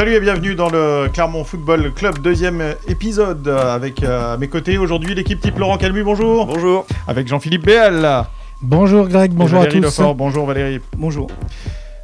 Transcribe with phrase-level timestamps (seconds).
[0.00, 4.78] Salut et bienvenue dans le Clermont Football Club, deuxième épisode avec euh, à mes côtés
[4.78, 6.46] aujourd'hui l'équipe type Laurent Calmu, bonjour.
[6.46, 6.86] Bonjour.
[7.06, 8.24] Avec Jean-Philippe Béal.
[8.62, 9.78] Bonjour Greg, bonjour à tous.
[9.78, 10.14] Lefort.
[10.14, 10.80] Bonjour Valérie.
[10.96, 11.26] Bonjour.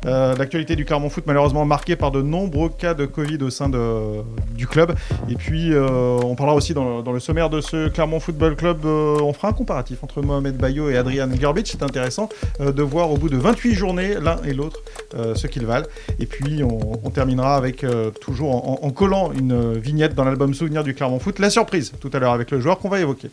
[0.06, 3.68] Euh, L'actualité du Clermont Foot malheureusement marquée par de nombreux cas de Covid au sein
[3.68, 4.94] du club.
[5.28, 9.18] Et puis euh, on parlera aussi dans, le sommaire de ce Clermont Football Club, euh,
[9.20, 11.66] on fera un comparatif entre Mohamed Bayo et Adrian Gerbic.
[11.66, 12.28] C'est intéressant
[12.60, 14.82] de voir au bout de 28 journées l'un et l'autre
[15.12, 15.86] ce qu'ils valent.
[16.18, 17.84] Et puis on, terminera avec
[18.20, 22.18] toujours en collant une vignette dans l'album Souvenir du Clermont Foot, la surprise tout à
[22.18, 23.30] l'heure avec le joueur qu'on va évoquer.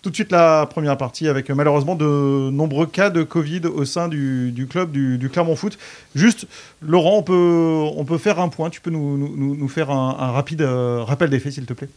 [0.00, 3.84] Tout de suite la première partie avec euh, malheureusement de nombreux cas de Covid au
[3.84, 5.76] sein du, club du, Clermont Foot.
[6.14, 6.46] Juste,
[6.80, 8.70] Laurent, on peut, on peut faire un point.
[8.70, 11.88] Tu peux nous, nous, nous faire un, rapide euh, rappel des faits, s'il te plaît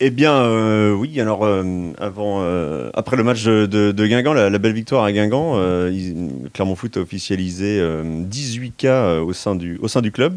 [0.00, 1.46] Eh bien, euh, oui, alors,
[2.00, 2.42] avant,
[2.94, 5.60] après le match de, de- Guingamp, la, belle victoire à Guingamp,
[6.52, 10.36] Clermont Foot a officialisé euh, 18 cas au sein du, au sein du club,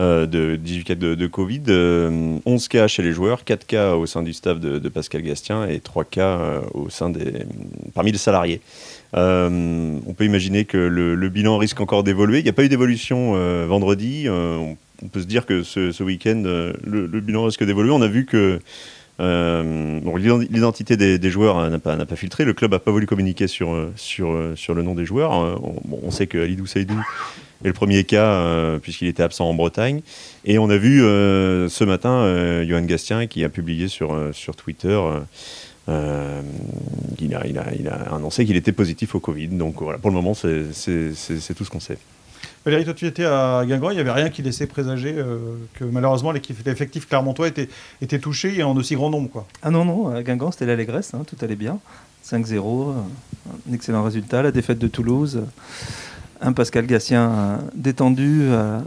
[0.00, 4.06] euh, de 18 cas de, Covid, euh, 11 cas chez les joueurs, 4 cas au
[4.06, 7.32] sein du staff de, Pascal Gastien et 3 cas euh, au sein des,
[7.94, 8.60] parmi les salariés.
[9.16, 12.38] Euh, on peut imaginer que le, bilan risque encore d'évoluer.
[12.38, 14.24] Il n'y a pas eu d'évolution euh, vendredi.
[14.26, 17.90] Euh, on, peut se dire que ce, week-end, euh, le, bilan risque d'évoluer.
[17.90, 18.60] On a vu que
[19.20, 22.44] euh, l'identité des, joueurs euh, n'a pas, filtré.
[22.44, 25.34] Le club n'a pas voulu communiquer sur, euh, sur, euh, sur le nom des joueurs.
[25.34, 25.56] Euh,
[26.02, 26.98] On, sait que Alidou Saïdou
[27.64, 30.00] est le premier cas euh, puisqu'il était absent en Bretagne.
[30.44, 34.32] Et on a vu euh, ce matin euh, Johan Gastien qui a publié sur, euh,
[34.32, 34.88] sur Twitter.
[34.88, 35.20] euh,
[35.88, 36.40] euh,
[37.20, 39.48] il, a, il, a, il a annoncé qu'il était positif au Covid.
[39.48, 40.66] Donc voilà, pour le moment, c'est
[41.56, 41.98] tout ce qu'on sait.
[42.64, 45.38] Valérie, toi tu étais à Guingamp, il n'y avait rien qui laissait présager euh,
[45.74, 47.68] que malheureusement l'équipe l'effectif clermontois était,
[48.02, 49.30] était touché et en aussi grand nombre.
[49.30, 49.46] Quoi.
[49.62, 51.78] Ah non, non, à Guingamp, c'était l'allégresse, hein, tout allait bien.
[52.24, 52.92] 5-0, euh,
[53.70, 54.42] un excellent résultat.
[54.42, 55.46] La défaite de Toulouse, euh,
[56.40, 58.80] un Pascal Gatien euh, détendu euh,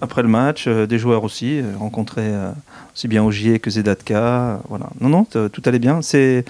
[0.00, 2.32] après le match, euh, des joueurs aussi, rencontrés
[2.94, 4.60] aussi bien Ogier que Zedatka.
[4.68, 4.90] voilà.
[5.00, 6.02] Non, non, tout allait bien.
[6.02, 6.44] C'est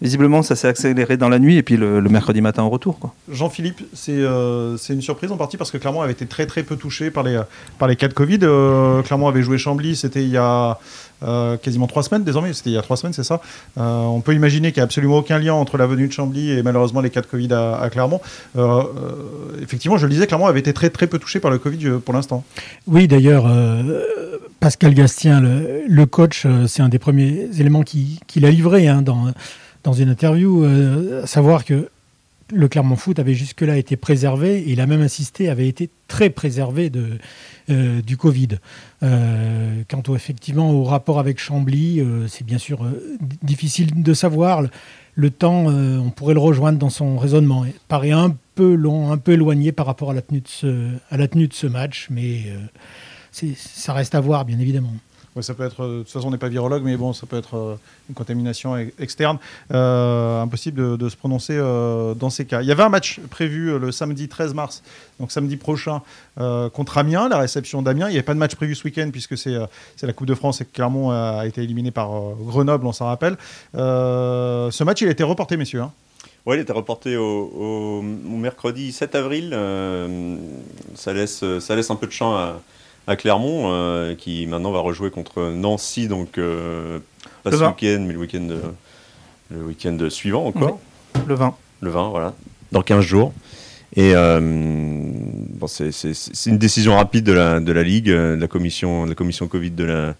[0.00, 2.98] Visiblement, ça s'est accéléré dans la nuit et puis le, le mercredi matin au retour.
[3.30, 6.62] Jean-Philippe, c'est euh, c'est une surprise en partie parce que Clermont avait été très très
[6.62, 7.40] peu touché par les,
[7.80, 8.38] par les cas de Covid.
[8.42, 10.78] Euh, Clermont avait joué Chambly, c'était il y a
[11.24, 13.40] euh, quasiment trois semaines désormais, c'était il y a trois semaines, c'est ça.
[13.76, 16.52] Euh, on peut imaginer qu'il n'y a absolument aucun lien entre la venue de Chambly
[16.52, 18.20] et malheureusement les cas de Covid à, à Clermont.
[18.56, 21.58] Euh, euh, effectivement, je le disais, Clermont avait été très très peu touché par le
[21.58, 22.44] Covid pour l'instant.
[22.86, 24.02] Oui, d'ailleurs, euh,
[24.60, 29.02] Pascal Gastien, le, le coach, c'est un des premiers éléments qui- qu'il a livré hein,
[29.02, 29.26] dans,
[29.84, 31.88] dans une interview, euh, savoir que
[32.52, 36.30] le Clermont Foot avait jusque-là été préservé, et il a même insisté, avait été très
[36.30, 37.18] préservé de,
[37.70, 38.48] euh, du Covid.
[39.02, 42.86] Euh, quant au, effectivement au rapport avec Chambly, euh, c'est bien sûr
[43.42, 44.62] difficile de savoir.
[45.14, 47.64] Le, temps, on pourrait le rejoindre dans son raisonnement.
[47.64, 50.88] Il paraît un peu long, un peu éloigné par rapport à la tenue de ce,
[51.10, 52.44] à la tenue de ce match, mais
[53.32, 54.92] ça reste à voir, bien évidemment.
[55.36, 57.26] Ouais, ça peut être, euh, de toute façon, on n'est pas virologue, mais bon, ça
[57.26, 57.76] peut être euh,
[58.08, 59.38] une contamination externe.
[59.72, 62.62] Euh, impossible de, se prononcer dans ces cas.
[62.62, 64.82] Il y avait un match prévu le samedi 13 mars,
[65.20, 66.02] donc samedi prochain,
[66.36, 68.08] contre Amiens, la réception d'Amiens.
[68.08, 69.56] Il n'y avait pas de match prévu ce week-end puisque c'est
[70.02, 72.10] la Coupe de France et que Clermont a été éliminé par
[72.40, 73.36] Grenoble, on s'en rappelle.
[73.74, 75.82] Ce match, il a été reporté, messieurs.
[75.82, 75.92] hein.
[76.44, 79.56] Ouais, il était reporté au, mercredi 7 avril.
[80.94, 82.60] ça, laisse, ça laisse un peu de champ à,
[83.08, 86.98] à Clermont, euh, qui maintenant va rejouer contre Nancy, donc euh,
[87.42, 87.68] pas Le ce 20.
[87.70, 88.48] week-end, mais le week-end,
[89.50, 90.78] le week-end suivant encore.
[91.26, 91.54] Le 20.
[91.80, 92.34] Le 20, voilà,
[92.70, 93.32] dans 15 jours.
[93.96, 98.36] Et euh, bon, c'est- c'est c'est une décision rapide de la, de la Ligue, de
[98.38, 100.14] la commission, de la commission Covid de la,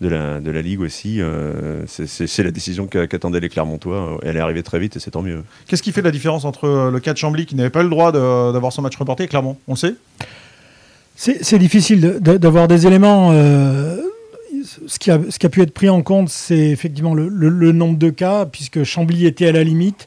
[0.00, 1.20] de la, de la Ligue aussi.
[1.20, 4.18] euh, c'est- c'est c'est la décision qu'a- qu'attendaient les Clermontois.
[4.22, 5.42] Elle est arrivée très vite et c'est tant mieux.
[5.66, 8.12] Qu'est-ce qui fait la différence entre le cas de Chambly, qui n'avait pas le droit
[8.12, 9.58] de- d'avoir son match reporté, et Clermont?
[9.66, 9.94] On le sait?
[11.20, 13.30] C'est difficile d'avoir des éléments.
[13.32, 13.96] euh,
[14.86, 15.18] ce, qui a,
[15.48, 19.52] pu être pris en compte, c'est effectivement le, nombre de cas, puisque Chambly était à
[19.52, 20.06] la limite.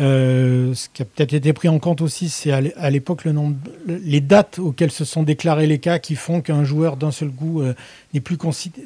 [0.00, 3.24] Euh, ce qui a peut-être été pris en compte aussi, c'est à l'é- à l'époque
[3.24, 3.54] le nombre,
[3.86, 7.30] le- les dates auxquelles se sont déclarés les cas qui font qu'un joueur d'un seul
[7.30, 7.74] coup euh,
[8.12, 8.36] n'est plus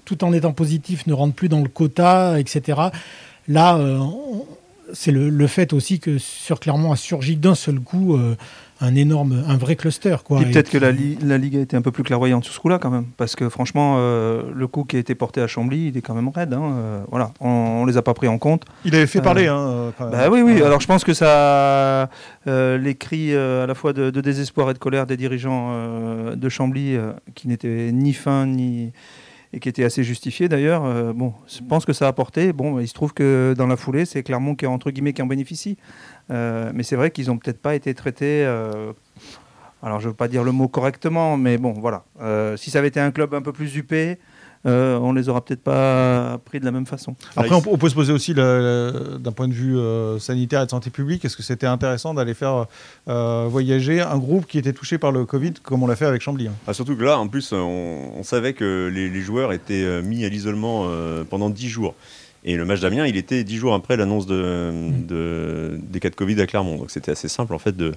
[0.04, 2.78] tout en étant positif, ne rentre plus dans le quota, etc.
[3.48, 3.78] Là,
[4.92, 8.18] c'est le, fait aussi que sur Clermont a surgi d'un seul coup
[8.84, 10.16] un énorme, un vrai cluster.
[10.24, 10.40] Quoi.
[10.42, 12.52] Et peut-être que la, qui- li- la Ligue a été un peu plus clairvoyante sur
[12.54, 13.06] ce coup-là quand même.
[13.16, 16.14] Parce que franchement, euh, le coup qui a été porté à Chambly, il est quand
[16.14, 16.52] même raide.
[16.54, 18.64] hein, euh, voilà, on, on les a pas pris en compte.
[18.84, 19.46] Il avait fait Euh, parler.
[19.46, 20.12] hein, quand même.
[20.12, 20.62] Bah oui, oui.
[20.62, 22.08] Alors je pense que ça,
[22.46, 25.68] euh, les cris euh, à la fois de, de désespoir et de colère des dirigeants
[25.72, 28.92] euh, de Chambly, euh, qui n'étaient ni fins ni
[29.52, 30.82] et qui étaient assez justifiés d'ailleurs.
[30.84, 32.52] euh, bon, je pense que ça a apporté.
[32.52, 35.26] Bon, il se trouve que dans la foulée, c'est Clermont qui entre guillemets qui en
[35.26, 35.78] bénéficie.
[36.30, 38.44] Euh, mais c'est vrai qu'ils ont peut-être pas été traités.
[38.46, 38.92] euh,
[39.82, 42.04] alors je ne veux pas dire le mot correctement, mais bon, voilà.
[42.22, 44.18] Euh, si ça avait été un club un peu plus huppé,
[44.66, 47.14] euh, on les aura peut-être pas pris de la même façon.
[47.36, 50.70] Après, on, on peut se poser aussi d'un point de vue euh, sanitaire et de
[50.70, 52.64] santé publique, est-ce que c'était intéressant d'aller faire
[53.10, 56.22] euh, voyager un groupe qui était touché par le Covid, comme on l'a fait avec
[56.22, 56.54] Chambly hein?
[56.66, 60.24] Ah, surtout que là, en plus, on, on savait que les, les joueurs étaient mis
[60.24, 61.94] à l'isolement euh, pendant 10 jours.
[62.46, 64.70] Et le match d'Amiens, il était 10 jours après l'annonce de,
[65.08, 66.76] de- des cas de Covid à Clermont.
[66.76, 67.92] Donc c'était assez simple en fait de,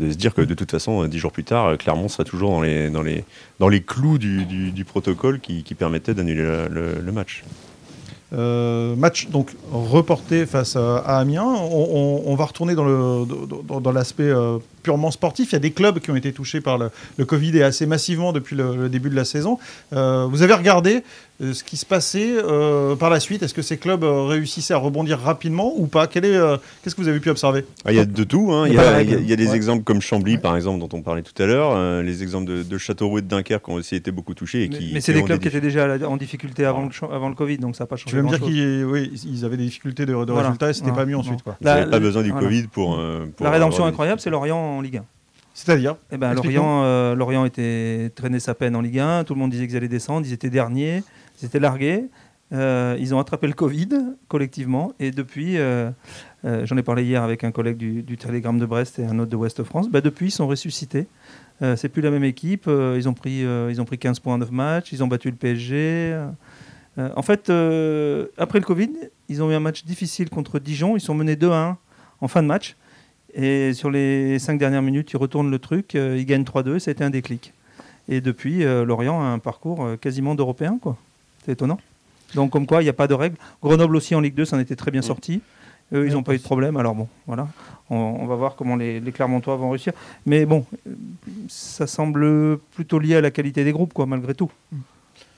[0.00, 2.24] de se dire que de toute façon, euh, 10 jours plus tard, euh, Clermont serait
[2.24, 3.24] toujours dans les, dans les,
[3.58, 7.42] dans les clous du, du- du protocole qui, qui permettait d'annuler le, le- le match.
[8.32, 11.44] Euh, match donc reporté face à, à Amiens.
[11.44, 11.88] On,
[12.26, 13.24] on- on va retourner dans le
[13.66, 15.50] dans, dans l'aspect euh, purement sportif.
[15.50, 17.86] Il y a des clubs qui ont été touchés par le, le Covid et assez
[17.86, 19.58] massivement depuis le, le début de la saison.
[19.92, 21.02] Euh, vous avez regardé
[21.42, 23.42] euh, ce qui se passait euh, par la suite.
[23.42, 26.06] Est-ce que ces clubs réussissaient à rebondir rapidement ou pas?
[26.16, 27.64] Euh, Qu'est-ce que vous avez pu observer?
[27.84, 28.52] Ah, Il y a de tout.
[28.52, 28.68] hein.
[28.68, 29.10] Il y y, a pas de a, règle.
[29.10, 29.56] il y a- il y a des Ouais.
[29.56, 30.38] exemples comme Chambly, Ouais.
[30.40, 31.72] par exemple, dont on parlait tout à l'heure.
[31.74, 34.64] euh, les exemples de, de Châteauroux et de Dunkerque qui ont aussi été beaucoup touchés.
[34.66, 36.92] Et Mais, qui, mais c'est des clubs qui étaient déjà la- en difficulté avant le,
[36.92, 38.10] cha- avant le Covid, donc ça n'a pas changé.
[38.10, 40.42] Tu veux me dire qu'ils oui, ils avaient des difficultés de, de Voilà.
[40.48, 41.02] résultats et c'était Voilà.
[41.04, 41.56] pas mieux ensuite quoi.
[41.60, 42.46] Ils La- n'avaient pas besoin du voilà.
[42.46, 45.04] Covid pour, euh, pour La rédemption incroyable, c'est Lorient en Ligue 1.
[45.56, 46.34] C'est-à-dire Eh ben.
[46.34, 49.24] Lorient, euh, Lorient était traîné sa peine en Ligue 1.
[49.24, 50.26] Tout le monde disait qu'ils allaient descendre.
[50.26, 51.02] Ils étaient derniers.
[51.40, 52.04] Ils étaient largués.
[52.52, 53.88] Euh, ils ont attrapé le Covid
[54.28, 54.92] collectivement.
[55.00, 55.90] Et depuis, euh,
[56.44, 59.30] j'en ai parlé hier avec un collègue du, du Télégramme de Brest et un autre
[59.30, 59.88] de Ouest France.
[59.88, 61.06] Bah, depuis, ils sont ressuscités.
[61.62, 62.66] C'est plus la même équipe.
[62.68, 64.92] Ils, ont pris, ils ont pris 15 points en 9 matchs.
[64.92, 66.22] Ils ont battu le PSG.
[66.98, 67.50] En fait,
[68.36, 68.90] après le Covid,
[69.30, 70.98] ils ont eu un match difficile contre Dijon.
[70.98, 71.76] Ils sont menés 2-1
[72.20, 72.76] en fin de match.
[73.38, 75.94] Et sur les 5 dernières minutes, ils retournent le truc.
[75.94, 76.78] euh, ils gagnent 3-2.
[76.78, 77.52] Ça a été un déclic.
[78.08, 80.78] Et depuis, euh, Lorient a un parcours euh, quasiment d'Européen.
[80.80, 80.96] quoi.
[81.44, 81.78] C'est étonnant.
[82.34, 83.36] Donc, comme quoi, il n'y a pas de règles.
[83.62, 85.04] Grenoble aussi en Ligue 2, ça en était très bien Mm.
[85.04, 85.40] sorti.
[85.92, 86.76] Eux, ils n'ont pas eu de problème.
[86.76, 87.46] Alors, bon, voilà.
[87.90, 89.92] On, on va voir comment les, les Clermontois vont réussir.
[90.24, 90.64] Mais bon,
[91.48, 94.50] ça semble plutôt lié à la qualité des groupes, quoi, malgré tout.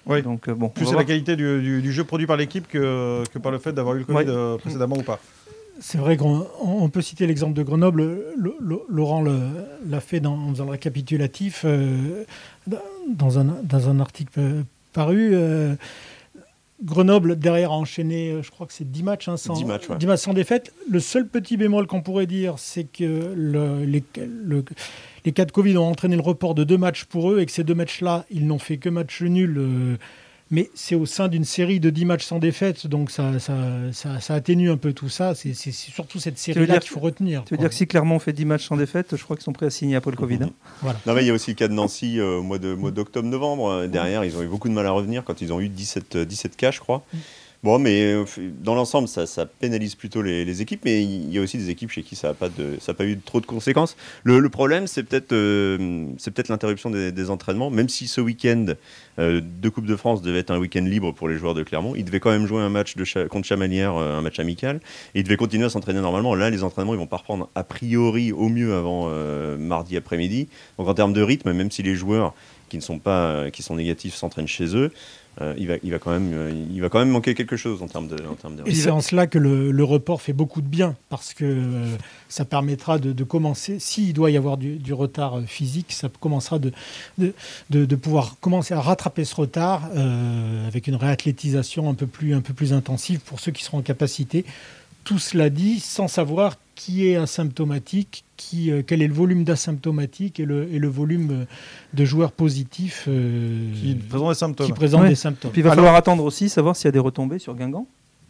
[0.06, 0.22] Oui.
[0.22, 3.22] Donc, euh, bon, Plus c'est la qualité du, du- du jeu produit par l'équipe que,
[3.32, 5.20] que par le fait d'avoir eu le Covid euh, précédemment ou pas.
[5.80, 8.02] C'est vrai qu'on on- on peut citer l'exemple de Grenoble.
[8.36, 12.24] Le- le- Laurent l'a fait dans, en faisant le récapitulatif euh,
[13.08, 15.30] dans, un, dans un article euh, paru.
[15.34, 15.74] euh,
[16.84, 19.98] Grenoble, derrière, a enchaîné, je crois que c'est 10 matchs, hein, sans, 10 matchs, ouais.
[19.98, 20.72] 10 matchs sans défaite.
[20.88, 24.64] Le seul petit bémol qu'on pourrait dire, c'est que le- les, le-
[25.24, 27.52] les cas de Covid ont entraîné le report de deux matchs pour eux et que
[27.52, 29.56] ces deux matchs-là, ils n'ont fait que match nul.
[29.58, 29.96] euh,
[30.50, 33.54] mais c'est au sein d'une série de 10 matchs sans défaite, donc ça, ça,
[33.92, 35.34] ça, ça atténue un peu tout ça.
[35.34, 37.44] C'est c'est surtout cette série-là qu'il faut retenir.
[37.44, 37.64] Tu veux quoi.
[37.64, 39.70] dire que si Clermont fait 10 matchs sans défaite, je crois qu'ils sont prêts à
[39.70, 40.38] signer après le Covid.
[40.42, 40.50] hein.
[40.82, 40.98] Voilà.
[41.06, 42.90] Non, mais il y a aussi le cas de Nancy euh, au mois de- mois
[42.90, 43.68] d'octobre-novembre.
[43.70, 46.16] Euh, Derrière, ils ont eu beaucoup de mal à revenir quand ils ont eu 17,
[46.16, 47.04] euh, 17 cas, je crois.
[47.64, 48.24] Bon, mais euh,
[48.62, 52.04] dans l'ensemble, ça, pénalise plutôt les, équipes, mais il y a aussi des équipes chez
[52.04, 52.34] qui ça n'a
[52.94, 53.96] pas, eu trop de conséquences.
[54.22, 56.06] Le, problème, c'est peut-être euh,
[56.48, 58.66] l'interruption des, entraînements, même si ce week-end
[59.18, 61.96] euh, de Coupe de France devait être un week-end libre pour les joueurs de Clermont,
[61.96, 62.94] ils devaient quand même jouer un match
[63.28, 64.76] contre Chamalières, euh, un match amical,
[65.16, 66.36] et ils devaient continuer à s'entraîner normalement.
[66.36, 69.08] Là, les entraînements, ils vont pas reprendre a priori au mieux avant
[69.58, 70.48] mardi après-midi.
[70.78, 72.34] Donc en termes de rythme, même si les joueurs
[72.68, 74.92] qui ne sont pas qui sont négatifs s'entraînent chez eux,
[75.40, 77.80] euh, il, va, il, va quand même, euh, il va quand même manquer quelque chose
[77.80, 78.16] en termes de,
[78.66, 81.96] Et c'est en cela que le, report fait beaucoup de bien, parce que euh,
[82.28, 86.72] ça permettra de, commencer, s'il doit y avoir du, retard euh, physique, ça commencera de,
[87.18, 87.32] de,
[87.70, 92.40] de- pouvoir commencer à rattraper ce retard euh, avec une réathlétisation un peu, plus, un
[92.40, 94.44] peu plus intensive pour ceux qui seront en capacité.
[95.08, 100.38] Tout cela dit, sans savoir qui est asymptomatique, qui, euh, quel est le volume d'asymptomatiques
[100.38, 101.44] et le, et le volume euh,
[101.94, 104.66] de joueurs positifs euh, Qui présentent des symptômes.
[104.66, 105.08] qui présentent Ouais.
[105.08, 105.50] des symptômes.
[105.50, 107.86] Puis il va Alors- falloir attendre aussi, savoir s'il y a des retombées sur Guingamp.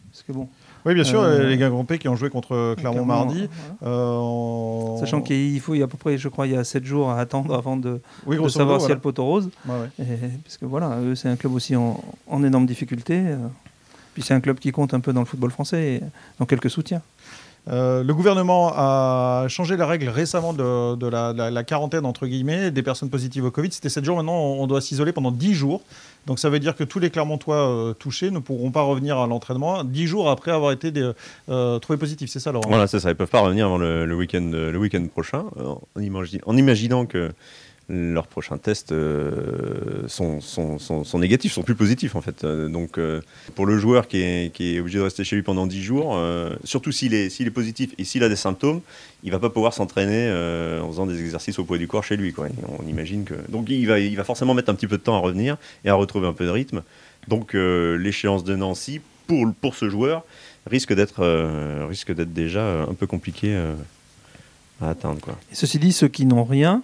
[0.09, 0.47] Parce que bon,
[0.85, 3.49] Oui, bien sûr, Euh, les Guingampais qui ont joué contre Clermont mardi.
[3.81, 3.93] voilà.
[3.97, 6.63] euh, Sachant qu'il faut, il y a à peu près, je crois, il y a
[6.63, 9.25] 7 jours à attendre avant de, oui, de grosso savoir s'il y a le poteau
[9.25, 9.49] rose.
[9.65, 9.81] voilà.
[9.83, 10.05] Ouais, ouais.
[10.05, 13.21] Et- parce que voilà, eux, c'est un club aussi en, en énorme difficulté.
[14.19, 16.01] Puis c'est un club qui compte un peu dans le football français, et
[16.39, 17.01] dans quelques soutiens.
[17.69, 22.27] Euh, le gouvernement a changé la règle récemment de, de la, la- la quarantaine entre
[22.27, 23.71] guillemets des personnes positives au Covid.
[23.71, 24.17] C'était 7 jours.
[24.17, 25.81] Maintenant, on doit s'isoler pendant 10 jours.
[26.25, 29.25] Donc ça veut dire que tous les Clermontois euh, touchés ne pourront pas revenir à
[29.25, 31.11] l'entraînement 10 jours après avoir été des-
[31.47, 32.29] euh, trouvés positifs.
[32.29, 32.67] C'est ça, Laurent?
[32.67, 33.09] Voilà, c'est ça.
[33.09, 37.05] Ils peuvent pas revenir avant le, le week-end, le week-end prochain, en, imagi- en imaginant
[37.05, 37.31] que
[37.89, 42.43] leurs prochains tests euh, sont, sont, sont, négatifs, sont plus positifs en fait.
[42.43, 43.21] Euh, donc euh,
[43.55, 46.19] pour le joueur qui est, qui est obligé de rester chez lui pendant 10 jours,
[46.63, 48.81] surtout s'il est, est positif et s'il a des symptômes,
[49.23, 50.29] il va pas pouvoir s'entraîner
[50.81, 52.31] en faisant des exercices au poids du corps chez lui.
[52.31, 52.47] Quoi.
[52.79, 55.15] On imagine que donc il va, il va forcément mettre un petit peu de temps
[55.15, 56.83] à revenir et à retrouver un peu de rythme.
[57.27, 60.23] Donc l'échéance de Nancy pour, pour ce joueur
[60.67, 63.55] risque d'être risque déjà un peu compliqué
[64.81, 65.37] à atteindre quoi.
[65.51, 66.83] Ceci dit, ceux qui n'ont rien,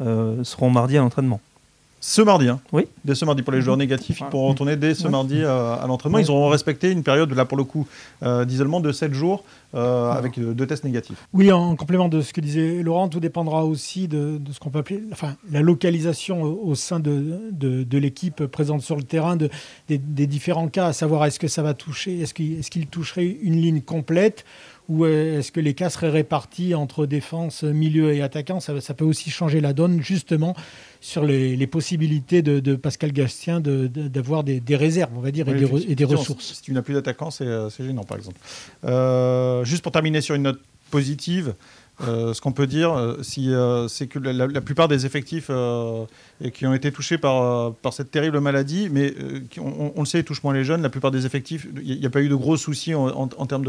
[0.00, 1.40] seront mardi à l'entraînement.
[2.06, 2.84] Ce mardi, hein Oui.
[3.06, 5.10] Dès ce mardi pour les joueurs négatifs, ils pourront retourner dès ce Ouais.
[5.10, 6.18] mardi euh, à l'entraînement.
[6.18, 7.86] Ils auront respecté une période, là pour le coup,
[8.22, 9.42] euh, d'isolement de 7 jours
[9.74, 11.16] euh, avec euh, deux tests négatifs.
[11.32, 14.68] Oui, en complément de ce que disait Laurent, tout dépendra aussi de, de ce qu'on
[14.68, 19.02] peut appeler enfin, la localisation au, au sein de, de, de l'équipe présente sur le
[19.04, 19.48] terrain, de,
[19.88, 22.86] des, des différents cas, à savoir est-ce que ça va toucher, est-ce qu'il est qu'il
[22.86, 24.44] toucherait une ligne complète
[24.88, 28.60] ou est-ce que les cas seraient répartis entre défense, milieu et attaquant?
[28.60, 30.54] Ça, ça peut aussi changer la donne, justement,
[31.00, 35.20] sur les, les possibilités de, de Pascal Gastien de- de- d'avoir des, des réserves, on
[35.20, 36.52] va dire, et, des, et ressources.
[36.54, 38.38] Si tu n'as plus d'attaquant, c'est euh, c'est gênant, par exemple.
[38.84, 40.60] Euh, juste pour terminer sur une note
[40.90, 41.54] positive,
[42.00, 45.50] euh, ce qu'on peut dire, euh, euh, c'est que la, plupart des effectifs
[46.52, 49.14] qui ont été touchés par, cette terrible maladie, mais
[49.58, 52.10] on, le sait, ils touchent moins les jeunes, la plupart des effectifs, il n'y a
[52.10, 53.64] pas eu de gros soucis en, termes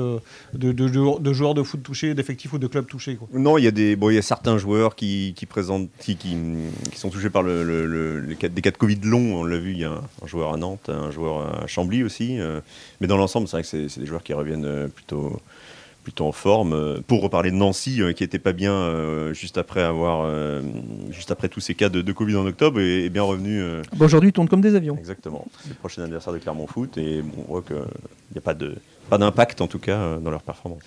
[0.53, 3.19] de, joueurs- de foot touchés, d'effectifs ou de clubs touchés.
[3.31, 6.15] Non, il y a bon, y a certains joueurs qui, présentent, qui,
[6.95, 9.41] sont touchés par des cas de Covid longs.
[9.41, 12.03] On l'a vu, il y a un, un joueur à Nantes, un joueur à Chambly
[12.03, 12.39] aussi.
[12.99, 15.39] mais dans l'ensemble, c'est vrai que c'est des joueurs qui reviennent plutôt,
[16.05, 16.71] plutôt en forme.
[16.73, 20.29] Euh, Pour reparler de Nancy, euh, qui était pas bien euh, juste après avoir,
[21.09, 23.59] juste après tous ces cas de, de Covid en octobre, et est bien revenu.
[23.61, 24.95] euh, Bah, Aujourd'hui, ils tournent comme des avions.
[24.97, 25.45] Exactement.
[25.61, 28.53] C'est le prochain adversaire de Clermont Foot et bon, on voit qu'il n'y a pas
[28.53, 28.75] de
[29.09, 30.81] pas d'impact en tout cas dans leur performance.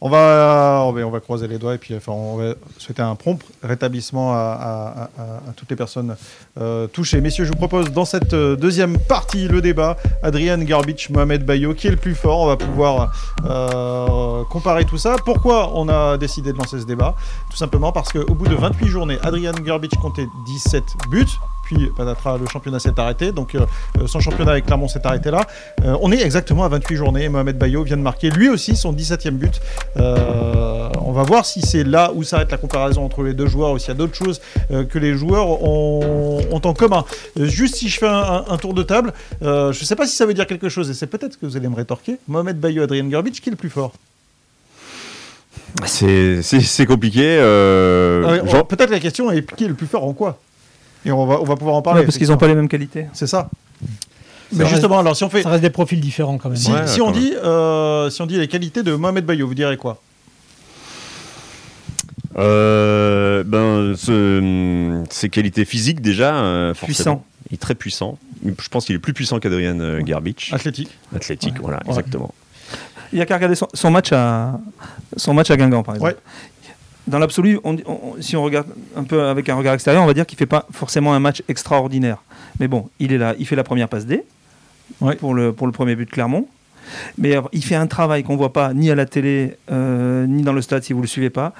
[0.00, 5.08] On va, croiser les doigts et puis on va souhaiter un prompt rétablissement à
[5.56, 6.16] toutes les personnes
[6.60, 7.20] euh, touchées.
[7.20, 9.96] Messieurs, je vous propose dans cette euh, deuxième partie le débat.
[10.22, 13.12] Adrian Garbich, Mohamed Bayo, qui est le plus fort On va pouvoir
[13.44, 15.16] euh, comparer tout ça.
[15.24, 17.16] Pourquoi on a décidé de lancer ce débat?
[17.50, 21.26] Tout simplement parce qu'au bout de 28 journées, Adrian Garbich comptait 17 buts.
[21.64, 23.32] Puis le championnat s'est arrêté.
[23.32, 23.66] Donc euh,
[23.98, 25.46] euh, son championnat avec Clermont s'est arrêté là.
[25.84, 27.28] Euh, on est exactement à 28 journées.
[27.28, 29.60] Mohamed Bayo vient de marquer lui aussi son 17e but.
[29.96, 33.78] On va voir si c'est là où s'arrête la comparaison entre les deux joueurs ou
[33.78, 37.04] s'il y a d'autres choses que les joueurs ont, ont en commun.
[37.36, 40.34] Juste si je fais un, tour de table, je ne sais pas si ça veut
[40.34, 42.16] dire quelque chose et c'est peut-être que vous allez me rétorquer.
[42.26, 43.92] Mohamed Bayo, Adrien Garbich, qui est le plus fort?
[45.86, 47.36] C'est compliqué.
[47.40, 50.38] euh, Ah Peut-être la question est qui est le plus fort en quoi?
[51.06, 52.04] Et on va, on va pouvoir en Ouais, parler.
[52.04, 53.06] parce qu'ils n'ont pas les mêmes qualités.
[53.12, 53.48] C'est ça.
[53.80, 53.88] Ça
[54.52, 56.56] Mais reste- justement, alors si on fait, Ça reste des profils différents quand même.
[56.56, 57.20] si, Ouais, si on même.
[57.20, 60.00] dit, euh, si on dit les qualités de Mohamed Bayo, vous direz quoi?
[62.36, 66.86] Euh, ben, ce- ses qualités physiques déjà, euh, forcément.
[67.16, 67.24] Puissant.
[67.50, 68.18] Il est très puissant.
[68.44, 70.52] Je pense qu'il est plus puissant qu'Adrien euh, Garbich.
[70.52, 70.90] Athlétique.
[71.14, 71.60] Athlétique, Ouais.
[71.62, 71.90] voilà, Ouais.
[71.90, 72.34] exactement.
[73.12, 74.58] Il n'y a qu'à regarder son, son match à,
[75.16, 76.12] son match à Guingamp, par exemple.
[76.14, 76.18] Ouais.
[77.06, 80.14] Dans l'absolu, on- on- si on regarde un peu avec un regard extérieur, on va
[80.14, 82.18] dire qu'il ne fait pas forcément un match extraordinaire.
[82.60, 84.22] Mais bon, il est là, il fait la première passe D
[85.00, 85.16] Ouais.
[85.16, 86.46] pour, le, pour le premier but de Clermont.
[87.18, 90.42] Mais il fait un travail qu'on ne voit pas ni à la télé, euh, ni
[90.42, 91.52] dans le stade si vous ne le suivez pas.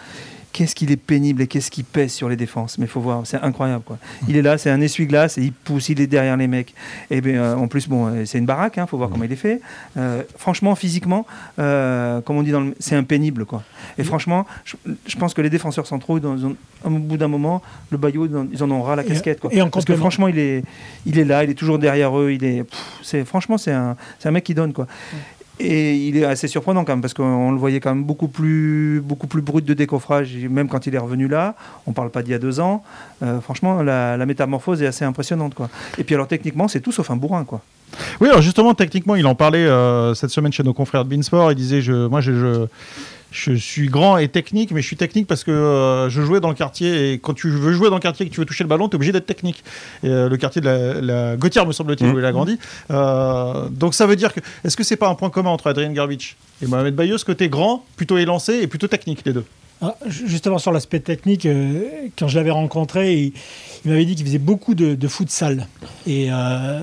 [0.54, 2.78] Qu'est-ce qu'il est pénible et qu'est-ce qu'il pèse sur les défenses.
[2.78, 3.82] Mais il faut voir, c'est incroyable.
[3.84, 3.99] Quoi.
[4.28, 6.73] Il est là, c'est un essuie-glace et il pousse, il est derrière les mecs.
[7.11, 9.32] Et bien, euh, en plus, bon, euh, c'est une baraque, il faut voir comment il
[9.32, 9.61] est fait.
[9.96, 11.26] Euh, franchement, physiquement,
[11.58, 13.46] euh, comme on dit, le- c'est un pénible.
[13.46, 13.64] Quoi.
[13.99, 14.76] Et franchement, je,
[15.08, 16.52] je pense que les défenseurs centraux, dans, dans-
[16.84, 19.40] au bout d'un moment, le Bayou, ils en- ont ras la Et- casquette.
[19.40, 19.52] Quoi.
[19.52, 20.62] et en Parce que franchement, il est,
[21.04, 22.30] il est là, il est toujours derrière eux.
[22.30, 24.73] Il est, pff, c'est, franchement, c'est un, c'est un mec qui donne.
[24.73, 24.87] Quoi.
[25.61, 29.00] Et il est assez surprenant quand même parce qu'on le voyait quand même beaucoup plus,
[29.04, 31.54] beaucoup plus brut de décoffrage, même quand il est revenu là.
[31.87, 32.82] On parle pas d'il y a deux ans.
[33.23, 35.70] Euh, franchement, la, métamorphose est assez impressionnante, quoi.
[35.99, 37.61] Et puis alors techniquement, c'est tout sauf un bourrin, quoi.
[38.20, 41.52] Oui, alors justement, techniquement, il en parlait euh, cette semaine chez nos confrères de Beansport.
[41.52, 42.66] Il disait je, Moi, je,
[43.36, 46.48] je suis grand et technique, mais je suis technique parce que euh, je jouais dans
[46.50, 47.12] le quartier.
[47.12, 48.88] Et quand tu veux jouer dans le quartier et que tu veux toucher le ballon,
[48.88, 49.64] tu es obligé d'être technique.
[50.04, 52.14] Et, euh, le quartier de la, la Gautière, me semble-t-il, Mhm.
[52.14, 52.58] où il a grandi.
[52.92, 54.40] Euh, donc ça veut dire que.
[54.64, 57.48] Est-ce que c'est pas un point commun entre Adrien Garbich et Mohamed Bayo, ce côté
[57.48, 59.44] grand, plutôt élancé et plutôt technique, les deux?
[59.82, 61.80] Ah, ju- justement sur l'aspect technique, euh,
[62.16, 63.32] quand je l'avais rencontré, il,
[63.84, 65.66] il m'avait dit qu'il faisait beaucoup de, de futsal.
[66.06, 66.78] Et, euh,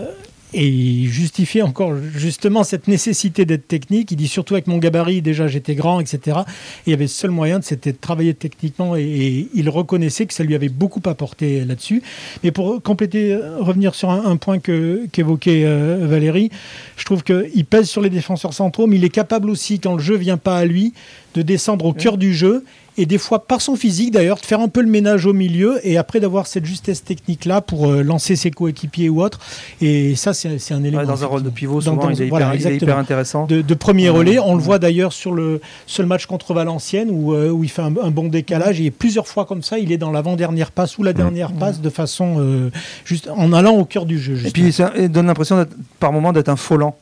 [0.53, 4.11] et il justifiait encore justement cette nécessité d'être technique.
[4.11, 6.39] Il dit surtout avec mon gabarit, déjà j'étais grand, etc.
[6.85, 8.95] Et il y avait le seul moyen, c'était de travailler techniquement.
[8.95, 12.01] Et, et il reconnaissait que ça lui avait beaucoup apporté là-dessus.
[12.43, 16.51] Mais pour compléter, euh, revenir sur un, un point qu'évoquait euh, Valérie,
[16.97, 20.01] je trouve qu'il pèse sur les défenseurs centraux, mais il est capable aussi, quand le
[20.01, 20.93] jeu vient pas à lui,
[21.33, 22.65] de descendre au cœur du jeu
[22.97, 25.79] et des fois par son physique d'ailleurs de faire un peu le ménage au milieu
[25.83, 29.39] et après d'avoir cette justesse technique là pour euh, lancer ses coéquipiers ou autres
[29.79, 32.21] et ça c'est c'est un élément Ouais, dans un rôle de pivot, souvent, dans- il,
[32.21, 32.97] est voilà, hyper, il est hyper exactement.
[32.99, 33.45] intéressant.
[33.45, 34.39] de, de premier relais.
[34.39, 37.81] On le voit d'ailleurs sur le seul match contre Valenciennes où, euh, où il fait
[37.81, 41.03] un, un bon décalage et plusieurs fois comme ça, il est dans l'avant-dernière passe ou
[41.03, 42.69] la dernière passe de façon euh,
[43.05, 44.37] juste en allant au cœur du jeu.
[44.45, 45.65] Et puis ça il donne l'impression
[45.99, 46.95] par moment d'être un faux lent,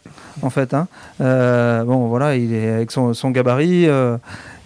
[0.43, 0.73] en fait.
[0.73, 0.87] hein.
[1.19, 3.87] Euh, bon, voilà, il est avec son, son gabarit.
[3.87, 4.17] euh,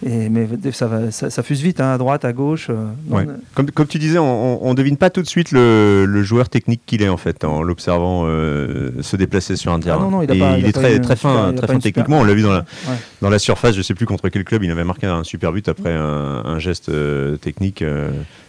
[0.05, 2.67] Et, mais ça, va, ça, ça fuse vite, hein, à droite, à gauche.
[2.69, 3.25] euh, Ouais.
[3.27, 6.49] euh, Comme, comme tu disais, on, on devine pas tout de suite le, le joueur
[6.49, 9.99] technique qu'il est en fait en l'observant euh, se déplacer sur un terrain.
[10.01, 11.73] non, non, il a Et pas- il a est très, une très fin, très fin
[11.75, 12.19] super- techniquement.
[12.19, 12.95] On l'a vu dans la, ouais.
[13.21, 13.75] dans la surface.
[13.75, 14.63] Je sais plus contre quel club.
[14.63, 17.81] Il avait marqué un super but après un, un geste euh, technique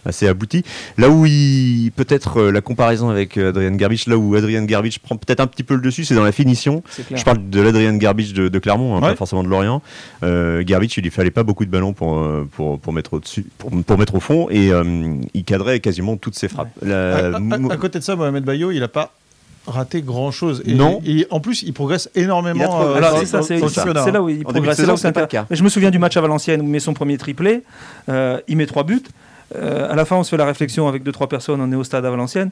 [0.05, 0.63] assez abouti.
[0.97, 5.39] Là où il peut-être la comparaison avec Adrian Garbich, là où Adrian Garbich prend peut-être
[5.39, 6.83] un petit peu le dessus, c'est dans la finition.
[7.13, 9.09] Je parle de l'Adrian Garbich de, de Clermont, hein, Ouais.
[9.11, 9.81] pas forcément de Lorient.
[10.21, 13.45] Garbich, il lui fallait pas beaucoup de ballons pour, euh, pour, pour, mettre, au dessus,
[13.57, 14.83] pour, pour mettre au fond et euh,
[15.33, 16.67] il cadrait quasiment toutes ses frappes.
[16.81, 19.13] La- à, à- mo- à côté de ça, Mohamed Bayo, il n'a pas
[19.67, 20.61] raté grand chose.
[20.65, 21.01] Et, Non.
[21.05, 22.81] Et en plus, il progresse énormément.
[22.83, 24.75] Euh, c'est là où il progresse.
[24.77, 25.45] c'est saison, là où pas le cas.
[25.49, 27.63] Je me souviens du match à Valenciennes où il met son premier triplé,
[28.09, 29.01] euh, il met trois buts.
[29.55, 31.61] Euh, à la fin, on se fait la réflexion avec deux trois personnes.
[31.61, 32.49] On est au stade à Valenciennes.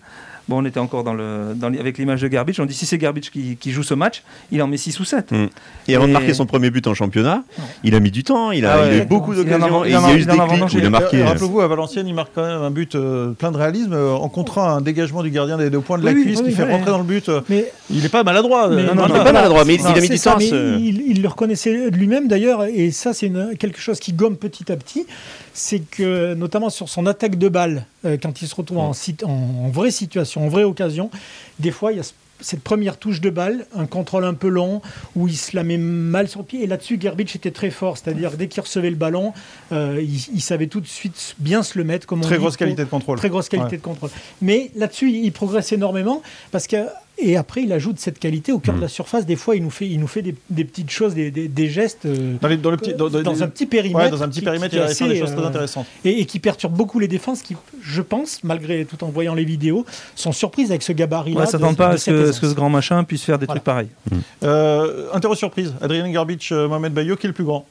[0.50, 2.59] Bon, on était encore dans le, dans, l- avec l'image de Garbage.
[2.59, 5.05] On dit si c'est Garbage qui, qui joue ce match, il en met 6 ou
[5.05, 5.31] 7.
[5.31, 5.45] Mm.
[5.88, 7.43] Et avant de marquer son premier but en championnat,
[7.83, 9.85] il a mis du temps, il a, Ah ouais, il a eu beaucoup Il d'occasions
[9.85, 11.21] il il y a- eu ce il a où il Et, marqué.
[11.21, 14.12] euh, Rappelez-vous, à Valenciennes, il marque quand même un but euh, plein de réalisme euh,
[14.12, 16.55] en contrant un dégagement du gardien des deux points de la Oui, cuisse oui, qui
[16.55, 17.29] fait rentrer dans le but.
[17.29, 18.67] euh, Mais Il n'est pas maladroit.
[18.67, 19.23] Mais euh, non, de là.
[19.23, 22.27] pas maladroit, mais il- il a mis du temps Il, il le reconnaissait de lui-même
[22.27, 25.07] d'ailleurs, et ça c'est quelque chose qui gomme petit à petit,
[25.53, 29.23] c'est que notamment sur son attaque de balle, euh, quand il se retrouve en, sit-
[29.23, 31.09] en- en vraie situation, en vraie occasion,
[31.59, 34.49] des fois il y a ce- cette première touche de balle, un contrôle un peu
[34.49, 34.81] long,
[35.15, 37.97] où il se la met mal sur le pied, et là-dessus Gerbich était très fort,
[37.97, 39.31] c'est-à-dire dès qu'il recevait le ballon,
[39.71, 42.41] euh, il, il savait tout de suite bien se le mettre, comme on Très dit,
[42.41, 43.17] grosse qualité de contrôle.
[43.17, 43.77] Très grosse qualité Ouais.
[43.77, 44.09] de contrôle.
[44.41, 46.21] Mais là-dessus, il progresse énormément
[46.51, 46.77] parce que
[47.23, 49.25] et après, il ajoute cette qualité au cœur de la surface.
[49.25, 51.69] Des fois, il nous fait, il nous fait des, des petites choses, des, des- des
[51.69, 54.23] gestes euh, Dans, les- dans le petit, dans, dans dans- un petit périmètre, ouais, dans
[54.23, 55.85] un petit qui- périmètre, qui il des choses très euh, intéressantes.
[56.05, 59.45] et, et qui perturbe beaucoup les défenses, qui, je pense, malgré tout en voyant les
[59.45, 61.39] vidéos, sont surprises avec ce gabarit-là.
[61.41, 63.45] Ouais, de- s'attendent pas à ce que, ce que ce grand machin puisse faire des
[63.45, 63.59] Voilà.
[63.59, 63.87] trucs pareils.
[64.43, 67.65] Euh, interro surprise, Adrien Garbich, euh, Mohamed Bayo, qui est le plus grand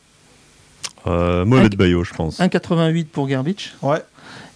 [1.07, 2.39] Euh, Mohamed Bayo, je pense.
[2.41, 4.03] 1,88 pour Garbage Ouais,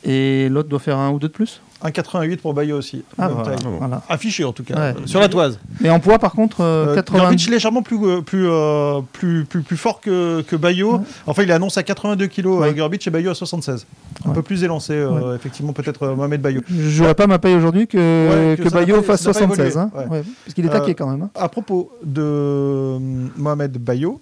[0.05, 1.61] et l'autre doit faire un ou deux de plus.
[1.85, 3.05] 1,88 pour Bayo aussi.
[3.19, 3.57] Ah, voilà.
[3.79, 4.03] voilà.
[4.09, 4.95] Affiché en tout cas, Ouais.
[4.99, 5.59] euh, sur la toise.
[5.81, 7.19] Mais en poids, par contre, euh, Euh, 80.
[7.19, 10.97] Garbich légèrement plus, euh, plus, euh, plus, plus, plus fort que, que Bayo.
[10.97, 11.05] Ouais.
[11.27, 12.71] Enfin, il annonce à 82 kg Ouais.
[12.71, 13.87] et Bayo à 76.
[14.25, 16.63] Un peu plus élancé, euh, effectivement, peut-être euh, Mohamed Bayo.
[16.69, 19.77] Je jouerais pas ma paye aujourd'hui que, Ouais, que Bayo fasse ça n'a pas 76.
[19.77, 19.79] évolué.
[19.79, 19.91] hein.
[19.95, 20.19] Ouais.
[20.19, 21.23] Ouais, parce qu'il est Euh, taqué quand même.
[21.23, 21.31] hein.
[21.35, 22.99] À propos de euh,
[23.37, 24.21] Mohamed Bayo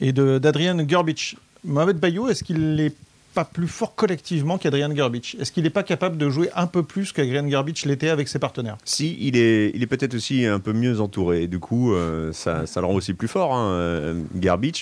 [0.00, 2.92] et de- d'Adrian Garbich, Mohamed Bayo, est-ce qu'il n'est
[3.32, 6.82] pas plus fort collectivement qu'Adrian Garbich Est-ce qu'il n'est pas capable de jouer un peu
[6.82, 8.76] plus qu'Adrian Garbich l'était avec ses partenaires?
[8.84, 11.46] Si, il est, il est peut-être aussi un peu mieux entouré.
[11.46, 13.54] Du coup, euh, ça, ça le rend aussi plus fort.
[13.54, 13.70] Hein.
[13.72, 14.22] Euh,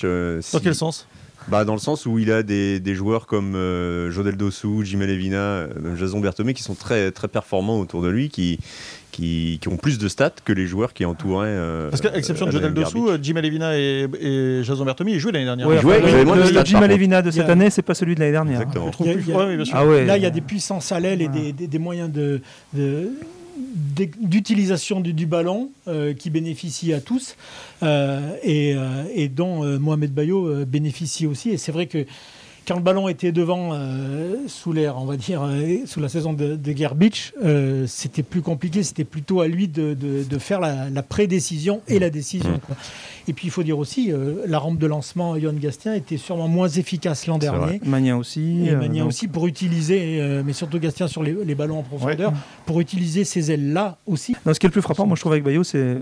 [0.04, 1.06] euh, Dans quel sens?
[1.48, 5.06] Bah, Dans le sens où il a des, des joueurs comme euh, Jodel Dossou, Jimé
[5.06, 8.58] Levina, euh, même Jason Berthomé qui sont très, très performants autour de lui, qui,
[9.10, 11.48] qui, qui ont plus de stats que les joueurs qui entouraient.
[11.48, 15.32] euh, Parce qu'à exception de Jodel Dossou, Jim Alevina et, et Jason Bertomi, ils jouaient
[15.32, 15.66] l'année dernière.
[15.66, 17.26] Ouais, il jouait, enfin, il avait moins de le, stats, le Jim par Alevina de
[17.26, 18.60] y a- cette année, c'est pas celui de l'année dernière.
[18.60, 18.86] Exactement.
[18.86, 19.74] Je trouve Il y a- plus- il y a- ouais, oui, bien sûr.
[19.76, 20.04] Ah ouais.
[20.04, 21.32] Là, il y a des puissances à l'aile et Ouais.
[21.32, 22.40] des, des- des moyens d'e-
[23.60, 27.36] d'utilisation du, ballon euh, qui bénéficient à tous
[27.82, 31.50] euh, et, euh, et dont Mohamed Bayo bénéficie aussi.
[31.50, 32.06] Et c'est vrai que
[32.66, 36.32] quand le ballon était devant euh, sous l'air, on va dire, euh, sous la saison
[36.32, 38.82] de, de Gerbich, euh, c'était plus compliqué.
[38.82, 42.60] C'était plutôt à lui de, de- de faire la, la prédécision et la décision.
[42.66, 42.76] quoi.
[43.28, 46.48] Et puis il faut dire aussi, euh, la rampe de lancement Johan Gastien était sûrement
[46.48, 47.80] moins efficace l'an dernier.
[47.84, 48.66] Mania aussi.
[48.66, 51.82] Et euh, Magnin aussi pour utiliser, euh, mais surtout Gastien sur les, les ballons en
[51.82, 52.36] profondeur, Ouais.
[52.66, 54.36] pour utiliser ces ailes-là aussi.
[54.46, 55.98] Non, ce qui est le plus frappant, moi je trouve avec Bayo, c'est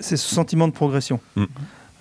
[0.00, 1.18] c'est ce sentiment de progression.
[1.36, 1.44] Mm.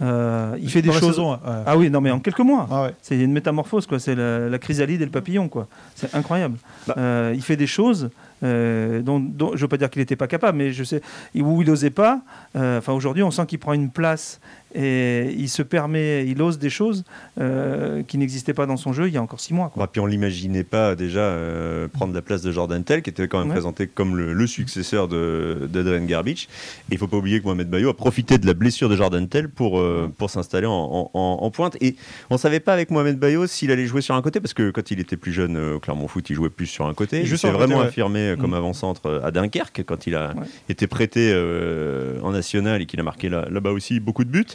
[0.02, 1.10] Euh, il fait des choses.
[1.12, 1.38] saison, ouais.
[1.66, 2.68] Ah oui, non mais en quelques mois.
[2.72, 2.96] Ah ouais.
[3.02, 4.00] C'est une métamorphose, quoi.
[4.00, 5.68] C'est la, la chrysalide et le papillon, quoi.
[5.96, 6.58] C'est incroyable.
[6.88, 6.96] Bah.
[6.98, 8.10] Euh, il fait des choses
[8.44, 11.02] euh, dont, dont- je veux pas dire qu'il n'était pas capable, mais je sais
[11.36, 12.22] où il n'osait pas.
[12.56, 14.40] Euh, Enfin, aujourd'hui, on sent qu'il prend une place
[14.74, 17.04] et il se permet, il ose des choses
[17.42, 19.70] euh, qui n'existaient pas dans son jeu il y a encore six mois.
[19.70, 19.84] Quoi.
[19.84, 23.28] Bah, puis on l'imaginait pas déjà euh, prendre la place de Jordan Tell, qui était
[23.28, 23.54] quand même Ouais.
[23.54, 26.48] présenté comme le, le successeur de d'Adrien Garbich.
[26.90, 29.28] Et il faut pas oublier que Mohamed Bayo a profité de la blessure de Jordan
[29.28, 31.76] Tell pour, euh, pour s'installer en, en- pointe.
[31.82, 31.98] Et
[32.30, 34.90] on savait pas avec Mohamed Bayo s'il allait jouer sur un côté, parce que quand
[34.92, 37.22] il était plus jeune au Clermont Foot, il jouait plus sur un côté.
[37.24, 37.88] Il s'est vraiment ouais.
[37.88, 38.56] affirmé euh, comme Mm.
[38.56, 40.46] avant-centre euh, à Dunkerque quand il a Ouais.
[40.70, 44.46] été prêté euh, en national et qu'il a marqué là- là-bas aussi beaucoup de buts.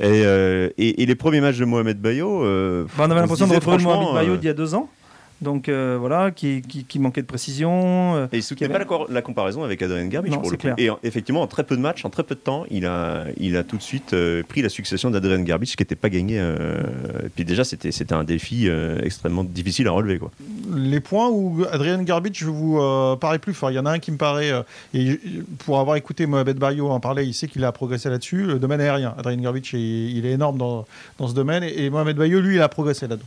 [0.00, 2.44] Et, euh, et- et les premiers matchs de Mohamed Bayo.
[2.44, 4.88] euh, Bah, on avait l'impression de retrouver Mohamed Bayo d'il y a deux ans.
[5.42, 8.16] Donc euh, voilà, qui, qui, qui manquait de précision.
[8.16, 8.78] euh, Et il soutenait pas
[9.10, 10.74] la, comparaison avec Adrian Garbage Non, pour le c'est coup.
[10.74, 10.74] clair.
[10.78, 13.24] Et en- effectivement, en très peu de matchs, en très peu de temps, il a,
[13.36, 16.38] il a tout de suite euh, pris la succession d'Adrian Garbage qui n'était pas gagné.
[16.40, 16.80] euh,
[17.24, 20.18] et puis déjà, c'était c'était un défi euh, extrêmement difficile à relever.
[20.18, 20.30] Quoi.
[20.74, 23.70] Les points où Adrien Garbic vous euh, paraît plus fort.
[23.70, 24.62] Il y en a un qui me paraît, euh,
[24.94, 25.20] et
[25.58, 28.44] pour avoir écouté Mohamed Bayo en parler, il sait qu'il a progressé là-dessus.
[28.44, 29.14] Le domaine aérien.
[29.18, 30.86] Adrien Garbic, il, il est énorme dans,
[31.18, 31.62] dans ce domaine.
[31.62, 33.26] Et, et Mohamed Bayo, lui, il a progressé là-dedans.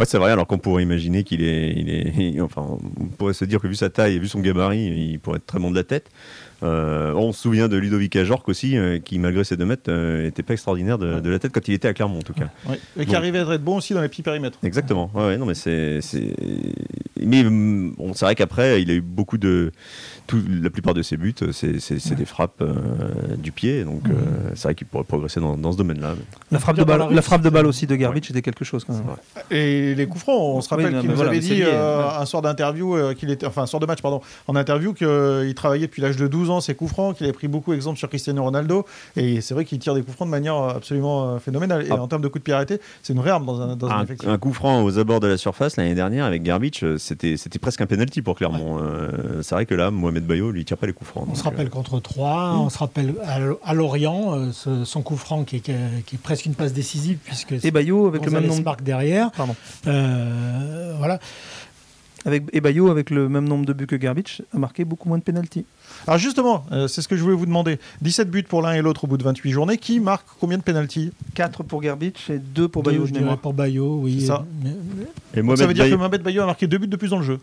[0.00, 2.40] Ouais, c'est vrai, alors qu'on pourrait imaginer qu'il est, il est.
[2.40, 5.36] enfin, on pourrait se dire que vu sa taille et vu son gabarit, il pourrait
[5.36, 6.08] être très bon de la tête.
[6.62, 10.42] Euh, on se souvient de Ludovic Ajorc aussi, euh, qui malgré ses 2 mètres, n'était
[10.42, 12.48] pas extraordinaire de, de la tête quand il était à Clermont en tout cas.
[12.68, 12.78] Ouais.
[12.98, 13.16] Et qui Bon.
[13.16, 14.58] arrivait à être bon aussi dans les petits périmètres.
[14.62, 15.10] Exactement.
[15.14, 16.34] Ouais, ouais, non, mais c'est, c'est...
[17.20, 19.72] mais bon, c'est vrai qu'après, il a eu beaucoup de,
[20.26, 22.74] tout, la plupart de ses buts, c'est, c'est, c'est des frappes euh,
[23.36, 24.12] du pied, donc euh,
[24.54, 26.14] c'est vrai qu'il pourrait progresser dans, dans ce domaine-là.
[26.16, 28.84] mais- La frappe de balle, la frappe de balle aussi de Garbage c'était quelque chose
[28.84, 29.02] quand même.
[29.50, 32.14] Et les coups francs, on se rappelle qu'il nous voilà, avait dit lié, euh, ouais.
[32.20, 35.52] un soir d'interview euh, qu'il était, enfin un soir de match pardon, en interview qu'il
[35.54, 38.08] travaillait depuis l'âge de 12 ans ses coups francs, qu'il avait pris beaucoup d'exemples sur
[38.08, 38.84] Cristiano Ronaldo
[39.14, 41.86] et c'est vrai qu'il tire des coups francs de manière euh, absolument euh, phénoménale.
[41.86, 42.02] Et Ah.
[42.02, 43.98] en termes de coups de pied arrêtés, c'est une vraie arme dans un, dans un
[43.98, 44.28] Un, effectif.
[44.28, 47.60] un coup franc aux abords de la surface l'année dernière avec Garbage, euh, c'était, c'était
[47.60, 48.78] presque un penalty pour Clermont.
[48.82, 51.26] Euh, c'est vrai que là, Mohamed Bayo, lui, tire pas les coups francs.
[51.30, 55.02] On se rappelle euh, contre 3, on se rappelle à, à Lorient, euh, ce- son
[55.02, 58.06] coup franc qui est, qui est- qui est presque une passe décisive puisque Et Bayo
[58.06, 59.30] avec le même nombre, marque derrière.
[59.32, 59.54] Pardon.
[59.86, 61.18] Euh, voilà.
[62.24, 65.18] Avec et Bayo avec le même nombre de buts que Garbage a marqué beaucoup moins
[65.18, 65.64] de pénalty.
[66.06, 67.78] Alors justement, euh, c'est ce que je voulais vous demander.
[68.02, 69.78] 17 buts pour l'un et l'autre au bout de 28 journées.
[69.78, 71.12] Qui marque combien de pénalties?
[71.34, 74.20] 4 pour Garbage et 2 pour Bayo je dirais, pour Bayo, oui.
[74.26, 74.44] Ça.
[75.34, 77.08] Et Ça Mohamed veut dire Bayo- que Mohamed Bayo a marqué deux buts de plus
[77.10, 77.38] dans le jeu.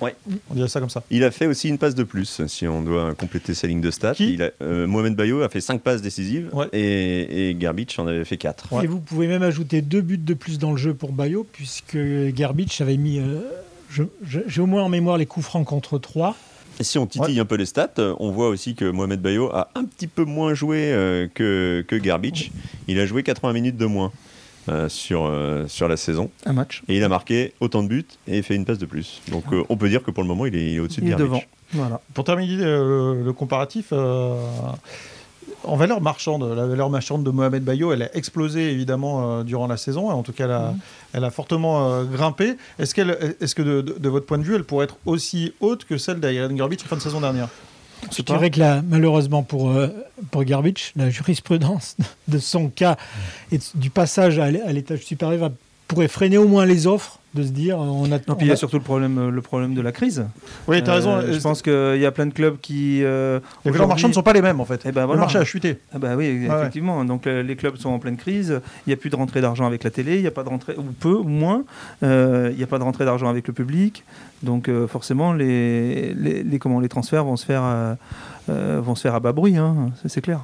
[0.00, 0.14] Ouais.
[0.48, 1.02] On dirait ça comme ça.
[1.10, 3.90] Il a fait aussi une passe de plus, si on doit compléter sa ligne de
[3.90, 4.14] stats.
[4.14, 4.34] Qui?
[4.34, 6.66] Il a, euh, Mohamed Bayo a fait 5 passes décisives Ouais.
[6.72, 8.72] et, et Garbage en avait fait 4.
[8.74, 8.84] Ouais.
[8.84, 11.98] Et vous pouvez même ajouter deux buts de plus dans le jeu pour Bayo, puisque
[12.28, 13.18] Garbage avait mis.
[13.18, 13.40] euh,
[13.90, 16.36] J'ai au moins en mémoire les coups francs contre 3.
[16.80, 19.50] Et si on titille un peu les stats, euh, on voit aussi que Mohamed Bayo
[19.52, 22.52] a un petit peu moins joué euh, que, que Garbage.
[22.86, 24.12] Il a joué 80 minutes de moins
[24.68, 26.30] euh, sur, euh, sur la saison.
[26.46, 26.82] Un match.
[26.86, 29.22] Et il a marqué autant de buts et fait une passe de plus.
[29.30, 31.16] Donc euh, on peut dire que pour le moment, il est, au-dessus de Il est
[31.16, 31.26] Garbage.
[31.26, 31.42] devant.
[31.72, 32.00] Voilà.
[32.14, 34.36] Pour terminer euh, le, le comparatif, euh,
[35.64, 39.66] en valeur marchande, la valeur marchande de Mohamed Bayo, elle a explosé évidemment euh, durant
[39.66, 40.10] la saison.
[40.10, 40.74] En tout cas, elle a,
[41.12, 42.56] elle a fortement euh, grimpé.
[42.78, 45.52] Est-ce qu'elle, est-ce que de, de- de votre point de vue, elle pourrait être aussi
[45.60, 47.48] haute que celle d'Aaron Garbage fin de saison dernière?
[48.16, 49.88] Je dirais que là, malheureusement pour, euh,
[50.30, 51.96] pour Garbage, la jurisprudence
[52.28, 52.96] de son cas
[53.50, 55.54] et du passage à l'étage supérieur va-
[55.88, 58.48] pourrait freiner au moins les offres de se dire on a, Non, on puis il
[58.48, 60.24] y a surtout le problème, euh, le problème de la crise.
[60.66, 61.16] Oui, tu as raison.
[61.16, 63.02] Euh, je pense qu'il y a plein de clubs qui.
[63.04, 64.80] euh, les valeurs marchandes ne sont pas les mêmes en fait.
[64.86, 65.20] Eh ben Le voilà.
[65.22, 65.78] marché a chuté.
[65.92, 66.54] Ah bah oui, ouais.
[66.58, 67.04] effectivement.
[67.04, 68.60] Donc euh, les clubs sont en pleine crise.
[68.86, 70.16] Il n'y a plus de rentrée d'argent avec la télé.
[70.16, 71.64] Il n'y a pas de rentrée, ou peu, ou moins.
[72.02, 74.04] Euh, Il n'y a pas de rentrée d'argent avec le public.
[74.42, 77.94] Donc euh, forcément, les, les, les- comment, les transferts vont se faire, euh,
[78.50, 79.56] euh, vont se faire à bas bruit.
[79.56, 80.40] hein, c'est clair.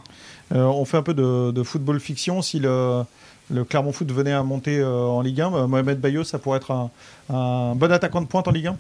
[0.55, 2.43] Euh, on fait un peu de, de football fiction.
[2.43, 3.03] Si le,
[3.51, 6.59] le Clermont Foot venait à monter euh, en Ligue 1, euh, Mohamed Bayo, ça pourrait
[6.59, 6.91] être un,
[7.33, 8.77] un bon attaquant de pointe en Ligue 1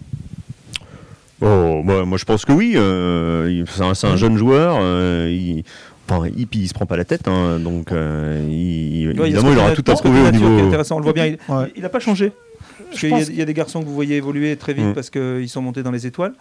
[1.42, 2.74] Oh, moi, moi, je pense que oui.
[2.77, 4.79] euh, c'est un, c'est un jeune joueur.
[4.81, 5.64] euh, il,
[6.09, 7.29] enfin, il, puis il se prend pas la tête.
[7.29, 10.66] hein, donc, euh, il- Ouais, évidemment, il aura tout à trouver au niveau.
[10.66, 10.96] intéressant.
[10.96, 11.27] On le voit bien.
[11.27, 11.72] Il Ouais.
[11.83, 12.33] n'a pas changé.
[12.89, 14.93] Parce qu'il y il y, a des garçons que vous voyez évoluer très vite Mm.
[14.95, 16.35] parce qu'ils sont montés dans les étoiles.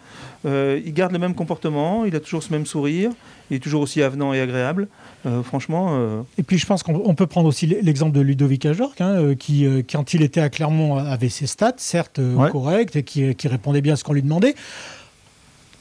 [0.46, 3.12] Euh, il garde le même comportement, il a toujours ce même sourire,
[3.50, 4.88] il est toujours aussi avenant et agréable.
[5.26, 8.66] Euh, franchement, euh, Et puis je pense qu'on on peut prendre aussi l'exemple de Ludovic
[8.66, 12.50] Ajorc, hein, qui, quand il était à Clermont, avait ses stats, certes Ouais.
[12.50, 14.56] correctes, et qui, qui répondait bien à ce qu'on lui demandait,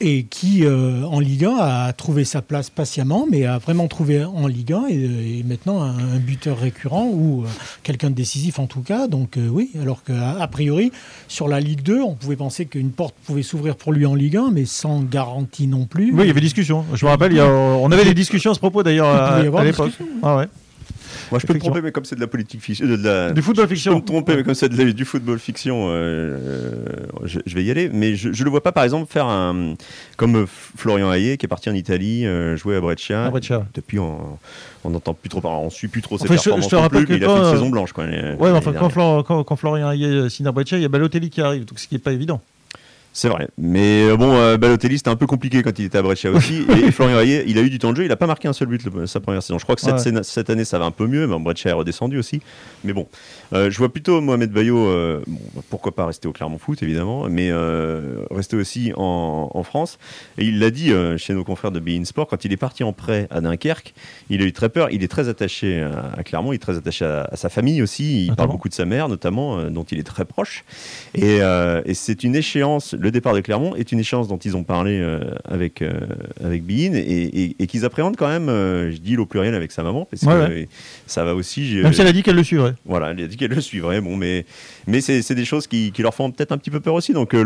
[0.05, 4.23] et qui, euh, en Ligue 1, a trouvé sa place patiemment, mais a vraiment trouvé
[4.23, 7.47] en Ligue 1, et, et maintenant un, un buteur récurrent, ou euh,
[7.83, 9.07] quelqu'un de décisif en tout cas.
[9.07, 10.91] Donc euh, oui, alors qu'a priori,
[11.27, 14.37] sur la Ligue 2, on pouvait penser qu'une porte pouvait s'ouvrir pour lui en Ligue
[14.37, 16.11] 1, mais sans garantie non plus.
[16.13, 16.83] Oui, il y avait discussion.
[16.93, 19.07] Je me rappelle, il y a- on avait des discussions à ce propos d'ailleurs
[19.41, 19.91] Il à, à l'époque.
[20.21, 20.47] Ah ouais.
[21.31, 23.41] Moi, je peux me tromper, mais comme c'est de la politique fiction, de la, Du
[23.41, 23.95] football Je peux fiction.
[23.95, 26.85] me tromper, mais comme c'est la- du football fiction, euh, euh,
[27.25, 27.89] je, je vais y aller.
[27.93, 29.75] Mais je ne le vois pas, par exemple, faire un.
[30.17, 33.25] Comme euh, Florian Hayé, qui est parti en Italie, euh, jouer à Breccia.
[33.25, 33.65] À Breccia.
[33.73, 34.37] Depuis, on
[34.85, 37.05] n'entend plus trop on suit plus trop ses Enfin, je- je te performances rappelle plus,
[37.07, 37.93] que mais il a fait quand, une euh, saison blanche.
[37.93, 38.89] Quoi, l'année- Ouais, mais enfin, quand.
[38.89, 41.79] Flor- quand- quand Florian Hayé signe à Breccia, il y a Balotelli qui arrive, donc
[41.79, 42.41] ce qui n'est pas évident.
[43.15, 43.47] C'est vrai.
[43.59, 46.65] Mais euh, bon, euh, Balotelli, c'était un peu compliqué quand il était à Brescia aussi.
[46.83, 48.03] et Florian Hayet, il a eu du temps de jeu.
[48.05, 49.59] Il n'a pas marqué un seul but le- sa première saison.
[49.59, 49.99] Je crois que cette, Ouais.
[49.99, 51.27] saison- cette année, ça va un peu mieux.
[51.27, 52.41] Mais Brescia est redescendu aussi.
[52.83, 53.07] Mais bon,
[53.53, 57.27] euh, je vois plutôt Mohamed Bayo, euh, bon, pourquoi pas rester au Clermont Foot, évidemment,
[57.29, 59.99] mais euh, rester aussi en, en France.
[60.39, 62.93] Et il l'a dit chez nos confrères de Bein Sport, quand il est parti en
[62.93, 63.93] prêt à Dunkerque,
[64.31, 64.89] il a eu très peur.
[64.91, 67.83] Il est très attaché à, à Clermont, il est très attaché à, à sa famille
[67.83, 68.21] aussi.
[68.23, 68.53] Il parle Notamment.
[68.53, 70.63] beaucoup de sa mère, notamment, dont il est très proche.
[71.13, 71.37] Et,
[71.85, 74.97] et c'est une échéance, le départ de Clermont est une échéance dont ils ont parlé
[74.99, 75.91] euh, avec, euh,
[76.43, 79.71] avec Bein et, et- et qu'ils appréhendent quand même, euh, je dis au pluriel avec
[79.71, 80.67] sa maman, parce Ouais, que ouais.
[81.05, 81.75] ça va aussi.
[81.83, 82.73] Même si elle a dit qu'elle le suivrait.
[82.85, 84.45] voilà, elle a dit qu'elle le suivrait, bon, mais,
[84.87, 87.13] mais c'est c'est des choses qui, qui leur font peut-être un petit peu peur aussi.
[87.13, 87.43] Donc euh,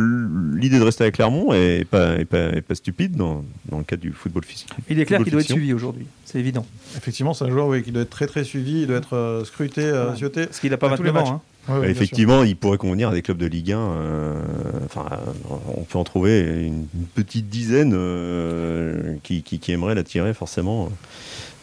[0.55, 3.83] l'idée de rester avec Clermont est pas, est pas, est pas stupide dans, dans le
[3.83, 4.69] cadre du football physique.
[4.89, 6.65] Il est clair qu'il doit être suivi aujourd'hui, c'est évident.
[6.95, 9.43] Effectivement, c'est un joueur oui, qui doit être très très suivi, il doit être euh,
[9.43, 10.45] scruté, zioté.
[10.45, 11.41] Parce qu'il n'a pas À tous les 29 ans.
[11.83, 13.77] Effectivement, il pourrait convenir à des clubs de Ligue 1.
[13.79, 14.41] euh,
[14.85, 20.33] Enfin, euh, on peut en trouver une, petite dizaine euh, qui, qui, qui aimeraient l'attirer
[20.33, 20.87] forcément euh,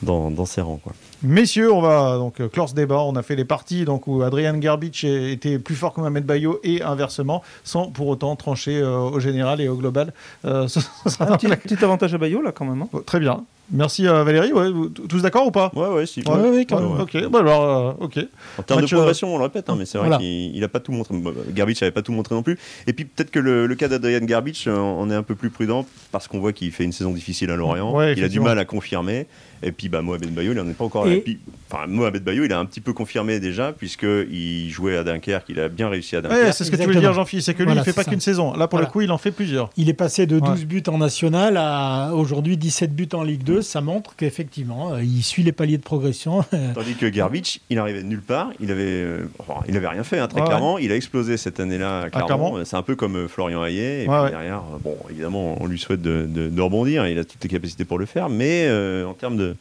[0.02, 0.80] dans, dans ses rangs.
[0.82, 0.92] Quoi.
[1.22, 3.00] Messieurs, on va donc clore ce débat.
[3.00, 6.60] On a fait les parties donc, où Adrian Garbic était plus fort que Mohamed Bayo
[6.64, 10.12] et inversement, sans pour autant trancher euh, au général et au global.
[10.44, 12.82] Euh, ce sera Un petit, petit avantage à Bayo là quand même.
[12.82, 12.88] hein.
[12.92, 13.44] Oh, Très bien.
[13.72, 14.52] Merci euh, Valérie.
[14.52, 15.72] Ouais, vous- tous d'accord ou pas?
[15.74, 16.22] Ouais, ouais, si.
[16.22, 17.00] Ouais, ouais, quand même.
[17.00, 18.18] Ok, bon, alors, euh, ok.
[18.58, 20.20] En termes Match, de progression, on le répète, hein, mais c'est vrai Voilà.
[20.22, 21.14] qu'il n'a pas tout montré.
[21.16, 22.58] Bon, Garbage n'avait pas tout montré non plus.
[22.86, 25.48] Et puis peut-être que le, le cas d'Adrian Garbage, euh, on est un peu plus
[25.50, 27.94] prudent parce qu'on voit qu'il fait une saison difficile à Lorient.
[27.94, 29.26] Ouais, il a du mal à confirmer.
[29.64, 31.14] Et puis bah, Mohamed Bayo, il n'en est pas encore là.
[31.14, 31.38] Et- puis,
[31.70, 35.58] enfin, Mohamed Bayo, il a un petit peu confirmé déjà, puisqu'il jouait à Dunkerque, il
[35.60, 36.42] a bien réussi à Dunkerque.
[36.44, 37.00] Ouais, c'est ce que tu veux Exactement.
[37.12, 37.44] dire, Jean-Philippe.
[37.44, 38.52] C'est que lui, Voilà, il fait c'est pas qu'une saison.
[38.52, 38.86] Là, pour Voilà.
[38.88, 39.70] le coup, il en fait plusieurs.
[39.76, 40.64] Il est passé de 12 Ouais.
[40.66, 43.62] buts en national à aujourd'hui 17 buts en Ligue 2.
[43.62, 46.44] Ça montre qu'effectivement, euh, il suit les paliers de progression.
[46.74, 50.04] Tandis que Garbage, il arrivait de nulle part, il avait, euh, enfin, il avait rien
[50.04, 50.78] fait, hein, très Ouais, clairement.
[50.78, 52.64] Il a explosé cette année-là, Ah, clairement.
[52.64, 54.04] C'est un peu comme euh, Florian Hayet.
[54.04, 57.06] Et Ouais, puis derrière, euh, bon, évidemment, on lui souhaite de, de- de rebondir.
[57.06, 59.53] Il a toutes les capacités pour le faire, mais euh, en termes de,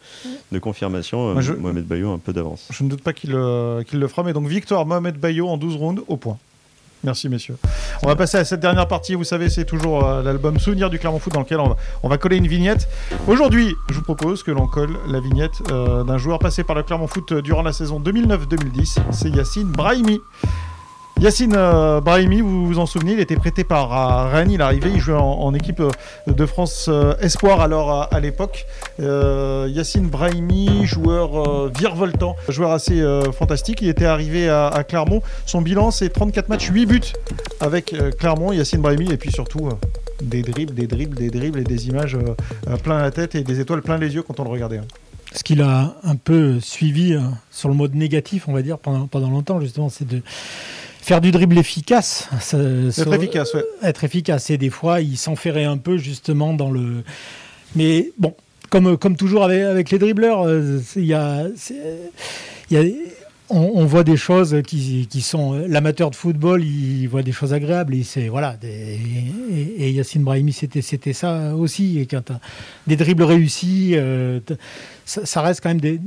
[0.51, 2.67] de confirmation, euh, Moi, je- Mohamed Bayo a un peu d'avance.
[2.69, 4.23] Je ne doute pas qu'il euh, qu'il le fera.
[4.23, 6.38] Mais donc, victoire Mohamed Bayo en 12 rounds au point.
[7.06, 7.58] Merci, messieurs.
[8.01, 9.13] On va passer à cette dernière partie.
[9.15, 12.08] Vous savez, c'est toujours euh, l'album Souvenir du Clermont Foot dans lequel on va, on
[12.08, 12.88] va coller une vignette.
[13.27, 16.84] Aujourd'hui, je vous propose que l'on colle la vignette euh, d'un joueur passé par le
[16.84, 18.99] Clermont Foot durant la saison 2009-2010.
[19.12, 20.21] C'est Yacine Brahimi.
[21.23, 24.99] Yacine euh, Brahimi, vous vous en souvenez, il était prêté par Rennes, il arrivé, il
[24.99, 25.89] jouait en, équipe euh,
[26.27, 28.65] de France euh, Espoir alors à, l'époque.
[28.99, 35.21] Yacine Brahimi, joueur euh, virevoltant, joueur assez fantastique, il était arrivé à, Clermont.
[35.45, 37.13] Son bilan c'est 34 matchs, 8 buts
[37.62, 39.69] avec Clermont, Yacine Brahimi, et puis surtout
[40.21, 42.17] des dribbles, des dribbles, des dribbles et des images
[42.83, 44.79] plein la tête et des étoiles plein les yeux quand on le regardait.
[44.79, 44.86] hein.
[45.36, 49.07] Ce qu'il a un peu suivi euh, sur le mode négatif, on va dire, pendant,
[49.07, 50.21] pendant longtemps, justement, c'est de
[51.04, 52.30] faire du dribble efficace.
[52.39, 52.58] Ça-
[52.92, 53.63] très efficace, ouais.
[53.84, 54.50] être efficace.
[54.50, 57.04] Et des fois, il s'enferrait un peu justement dans le.
[57.76, 58.34] Mais bon,
[58.70, 61.46] comme, comme toujours avec, avec les dribbleurs, euh, il y a,
[62.72, 62.96] y
[63.50, 65.54] on, on voit des choses qui, qui sont.
[65.68, 67.94] L'amateur de football, il voit des choses agréables.
[67.94, 68.98] Et, c'est, voilà, des-
[69.52, 72.00] et, et Yacine Brahimi, c'était, c'était ça aussi.
[72.00, 72.32] Et quand
[72.88, 74.39] des dribbles réussis, euh,
[75.06, 76.00] ça reste quand même des,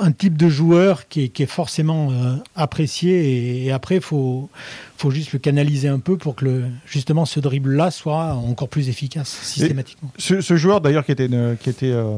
[0.00, 4.00] un type de joueur qui est, qui est forcément euh, apprécié et, et après il
[4.00, 4.48] faut,
[4.96, 8.88] faut juste le canaliser un peu pour que le, justement ce dribble-là soit encore plus
[8.88, 10.10] efficace systématiquement.
[10.18, 12.16] Ce, ce joueur d'ailleurs qui était, une- qui était euh,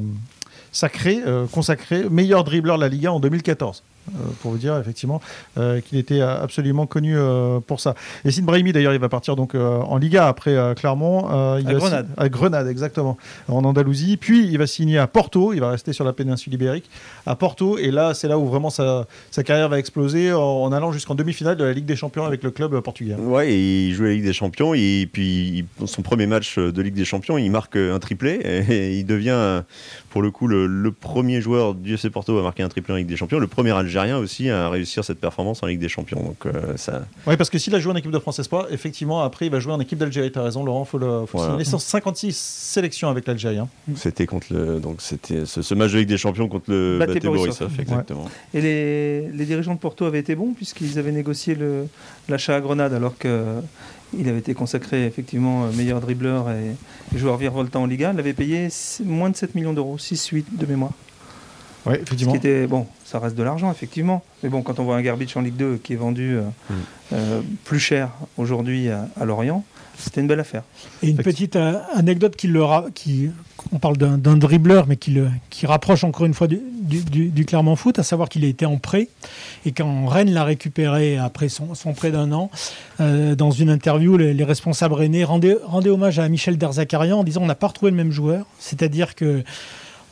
[0.72, 3.82] sacré, euh, consacré, meilleur dribbleur de la Liga en 2014.
[4.08, 5.20] Euh, pour vous dire effectivement
[5.58, 7.94] euh, qu'il était euh, absolument connu euh, pour ça.
[8.24, 11.28] Yacine Brahimi d'ailleurs il va partir donc euh, en Liga après euh, Clermont.
[11.30, 12.06] euh, il À va Grenade.
[12.08, 13.16] si- À Grenade exactement,
[13.48, 14.16] en Andalousie.
[14.16, 16.88] Puis il va signer à Porto, il va rester sur la péninsule ibérique
[17.26, 20.72] à Porto et là c'est là où vraiment sa, sa carrière va exploser en, en
[20.72, 23.14] allant jusqu'en demi-finale de la Ligue des Champions avec le club portugais.
[23.14, 26.82] Ouais, et il joue à la Ligue des Champions et puis son premier match de
[26.82, 28.34] Ligue des Champions, il marque un triplé
[28.70, 29.62] et il devient
[30.10, 32.96] pour le coup le, le premier joueur du FC Porto à marquer un triplé en
[32.96, 36.22] Ligue des Champions, le premier Algérien aussi à réussir cette performance en Ligue des Champions.
[36.22, 39.22] Donc euh, ça, Oui, parce que s'il a joué en équipe de France Espoir, effectivement,
[39.22, 40.30] après, il va jouer en équipe d'Algérie.
[40.32, 41.52] Tu as raison, Laurent, faut le, faut Voilà.
[41.52, 41.64] signaler.
[41.64, 43.58] 156 sélections avec l'Algérie.
[43.58, 43.68] hein.
[43.96, 47.14] c'était contre le donc c'était ce, ce match de Ligue des Champions contre le Baté
[47.14, 47.58] Baté Borisov.
[47.68, 48.24] Borisov, exactement.
[48.54, 51.86] Et les, les dirigeants de Porto avaient été bons puisqu'ils avaient négocié le-
[52.28, 56.74] l'achat à Grenade alors qu'il avait été consacré effectivement euh, meilleur dribbleur et,
[57.14, 58.10] et joueur virevoltant en Liga.
[58.12, 58.68] Il avait payé
[59.04, 60.92] moins de 7 millions d'euros, 6-8 de mémoire.
[61.86, 64.22] Oui, Ce qui était, bon, ça reste de l'argent effectivement.
[64.42, 66.74] Mais bon, quand on voit un Garbage en Ligue 2 qui est vendu euh, Mm.
[67.12, 69.64] euh, plus cher aujourd'hui à, à Lorient,
[69.98, 70.62] c'était une belle affaire.
[71.02, 73.30] Et une petite euh, anecdote qui le ra- qui
[73.72, 77.00] on parle d'un d'un dribbleur mais qui le qui rapproche encore une fois du, du,
[77.02, 79.08] du- du Clermont Foot, à savoir qu'il a été en prêt
[79.64, 82.50] et quand Rennes l'a récupéré après son, son prêt d'un an,
[83.00, 87.24] euh, dans une interview, les, les responsables rennais rendaient, rendaient hommage à Michel Derzakarian en
[87.24, 89.42] disant on n'a pas retrouvé le même joueur, c'est-à-dire que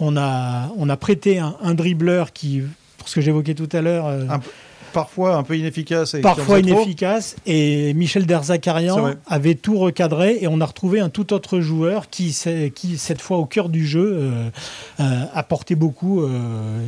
[0.04, 2.62] on a, on a prêté un, un dribbleur qui,
[2.98, 4.26] pour ce que j'évoquais tout à l'heure, euh,
[4.94, 6.14] Parfois un peu inefficace.
[6.14, 7.34] Et parfois inefficace.
[7.46, 12.32] Et Michel Derzakarian avait tout recadré et on a retrouvé un tout autre joueur qui,
[12.32, 14.50] cette fois au cœur du jeu, euh,
[15.00, 16.78] euh, apportait beaucoup, euh,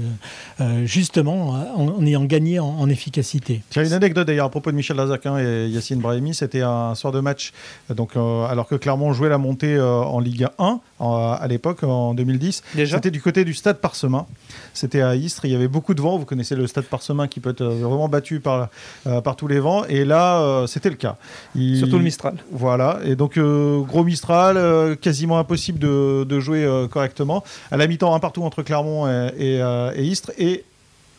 [0.60, 3.62] euh, justement, en, en ayant gagné en, en efficacité.
[3.70, 7.12] Tiens, une anecdote d'ailleurs à propos de Michel Lazakin et Yacine Brahimi, c'était un soir
[7.12, 7.52] de match,
[7.90, 12.62] donc, alors que Clermont jouait la montée en Ligue 1 en- à l'époque, en 2010.
[12.74, 14.26] Déjà C'était du côté du stade Parsemin.
[14.74, 15.44] C'était à Istres.
[15.44, 16.16] Il y avait beaucoup de vent.
[16.18, 18.68] Vous connaissez le stade Parsemin qui peut être euh, vraiment battu par,
[19.06, 19.84] euh, par tous les vents.
[19.86, 21.16] Et là, euh, c'était le cas.
[21.54, 22.34] Il- Surtout le Mistral.
[22.52, 22.98] Voilà.
[23.04, 27.44] Et donc, euh, gros Mistral, quasiment impossible de, de jouer correctement.
[27.70, 30.32] À la mi-temps, un partout entre Clermont et, et, et Istres.
[30.38, 30.64] Et.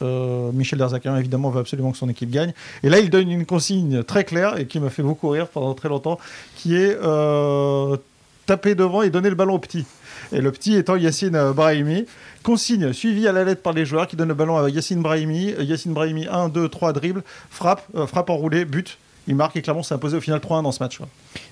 [0.04, 3.48] euh, Michel Derzakarian évidemment veut absolument que son équipe gagne et là il donne une
[3.48, 6.20] consigne très claire et qui m'a fait beaucoup rire pendant très longtemps
[6.56, 7.98] qui est euh,
[8.48, 9.86] taper devant et donner le ballon au petit
[10.32, 12.06] et le petit étant Yacine Brahimi.
[12.44, 15.54] Consigne suivie à la lettre par les joueurs qui donnent le ballon à Yacine Brahimi.
[15.54, 18.98] Euh, Yacine Brahimi, 1, 2, 3, dribble, frappe, euh, frappe enroulée, but.
[19.28, 20.98] Il marque et Clermont s'est imposé au final 3-1 dans ce match.
[20.98, 21.08] quoi.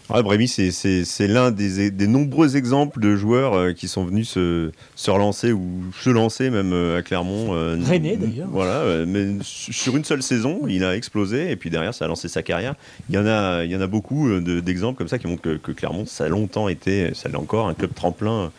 [0.09, 4.05] Ouais, Brémy, c'est- c'est c'est l'un des, des nombreux exemples de joueurs euh, qui sont
[4.05, 7.49] venus se, se relancer ou se lancer même euh, à Clermont.
[7.53, 7.83] euh, n-
[8.17, 8.47] d'ailleurs.
[8.51, 12.05] Voilà, euh, mais su- sur une seule saison, il a explosé et puis derrière, ça
[12.05, 12.75] a lancé sa carrière.
[13.09, 15.27] Il y en a, il y en a beaucoup euh, de- d'exemples comme ça qui
[15.27, 18.51] montrent que, que Clermont, ça a longtemps été, ça l'est encore, un club tremplin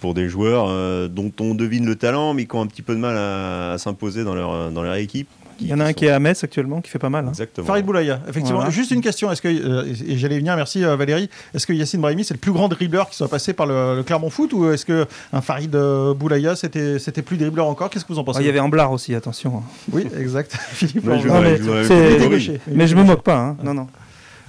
[0.00, 2.94] pour des joueurs euh, dont on devine le talent, mais qui ont un petit peu
[2.94, 5.28] de mal à, à s'imposer dans leur, dans leur équipe.
[5.62, 7.24] Il y en a un sont- qui est à Metz actuellement, qui fait pas mal.
[7.26, 7.28] hein.
[7.30, 7.66] Exactement.
[7.66, 8.58] Farid Boulaya, effectivement.
[8.58, 8.70] Voilà.
[8.70, 12.00] Juste une question, est-ce que, euh, et j'allais venir, merci euh, Valérie, est-ce que Yacine
[12.00, 14.70] Brahimi c'est le plus grand dribbleur qui soit passé par le, le Clermont Foot ou
[14.70, 17.90] est-ce que un Farid euh, Boulaya c'était c'était plus dribbleur encore?
[17.90, 18.38] Qu'est-ce que vous en pensez?
[18.40, 19.58] Ah, il y avait Amblard aussi, attention.
[19.58, 19.62] hein.
[19.92, 20.52] Oui, exact.
[20.72, 21.28] Philippe je.
[21.28, 22.52] Non, mais je je.
[22.68, 23.36] Mais je me moque pas.
[23.38, 23.56] hein.
[23.62, 23.86] Non, non.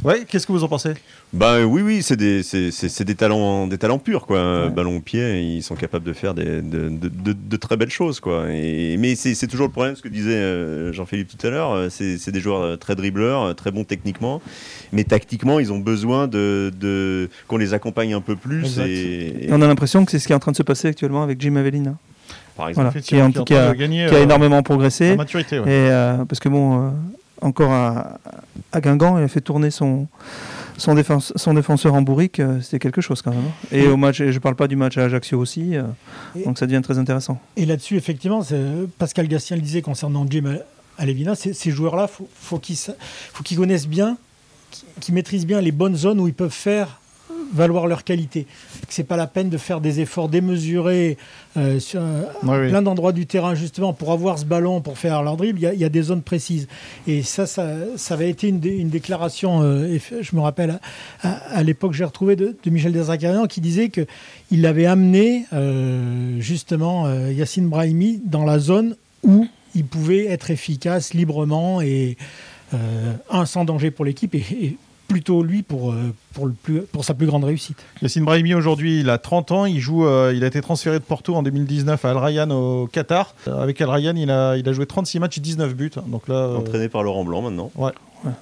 [0.04, 0.94] Ouais, qu'est-ce que vous en pensez?
[1.32, 4.70] Bah oui, oui, c'est des, c'est, c'est- c'est des talents, des talents purs quoi.
[4.70, 7.90] Ballon au pied, ils sont capables de faire des, de, de- de- de très belles
[7.90, 8.46] choses quoi.
[8.52, 11.72] Et, mais c'est, c'est toujours le problème, ce que disait euh, Jean-Philippe tout à l'heure.
[11.72, 14.42] euh, C'est, c'est des joueurs euh, très dribbleurs, très bons techniquement,
[14.92, 18.60] mais tactiquement, ils ont besoin de, de- qu'on les accompagne un peu plus.
[18.60, 18.88] Exact.
[18.88, 20.90] Et, Et on a l'impression que c'est ce qui est en train de se passer
[20.90, 21.96] actuellement avec Jim Avellina,
[22.58, 25.16] par exemple, voilà, qui, est a, qui a énormément en progressé.
[25.16, 25.60] maturité.
[25.60, 25.66] ouais.
[25.66, 26.90] Et euh, parce que bon, euh,
[27.44, 28.20] encore à,
[28.72, 30.08] à Guingamp, il a fait tourner son
[30.76, 33.42] son, défense, son défenseur en bourrique, euh, c'était quelque chose quand même.
[33.46, 33.68] hein.
[33.72, 35.84] Et au match, et je parle pas du match à Ajaccio aussi, euh,
[36.36, 37.40] Et- donc ça devient très intéressant.
[37.58, 38.58] Et là-dessus, effectivement, c'est-
[38.98, 40.56] Pascal Gastien le disait concernant Jim
[40.98, 44.18] Alevina, ces, ces joueurs-là, faut, faut qu'ils connaissent bien,
[45.00, 47.00] qu'ils maîtrisent bien les bonnes zones où ils peuvent faire
[47.54, 48.48] valoir leur qualité.
[48.90, 51.18] C'est pas la peine de faire des efforts démesurés
[51.56, 52.70] euh, sur euh, oui.
[52.70, 55.60] plein d'endroits du terrain justement pour avoir ce ballon, pour faire leur dribble.
[55.60, 56.68] Il y a, il y a des zones précises.
[57.08, 59.62] Et ça, ça, ça avait été une, dé- une déclaration.
[59.62, 60.80] euh, je me rappelle
[61.22, 64.06] à, à- à l'époque, j'ai retrouvé de, de Michel Derzakarian qui disait que
[64.52, 71.14] il avait amené euh, justement Yacine Brahimi dans la zone où il pouvait être efficace
[71.14, 72.18] librement et
[72.74, 76.82] euh, un sans danger pour l'équipe et, et plutôt lui pour, euh, pour, le plus,
[76.82, 77.78] pour sa plus grande réussite.
[78.02, 81.04] Yacine Brahimi aujourd'hui, il a 30 ans, il joue, euh, il a été transféré de
[81.04, 83.36] Porto en 2019 à Al Rayyan au Qatar.
[83.48, 85.92] Euh, avec Al Rayyan, il a, il a joué 36 matchs, 19 buts.
[86.08, 87.72] Donc là, euh, entraîné par Laurent Blanc maintenant.
[87.76, 87.92] Ouais.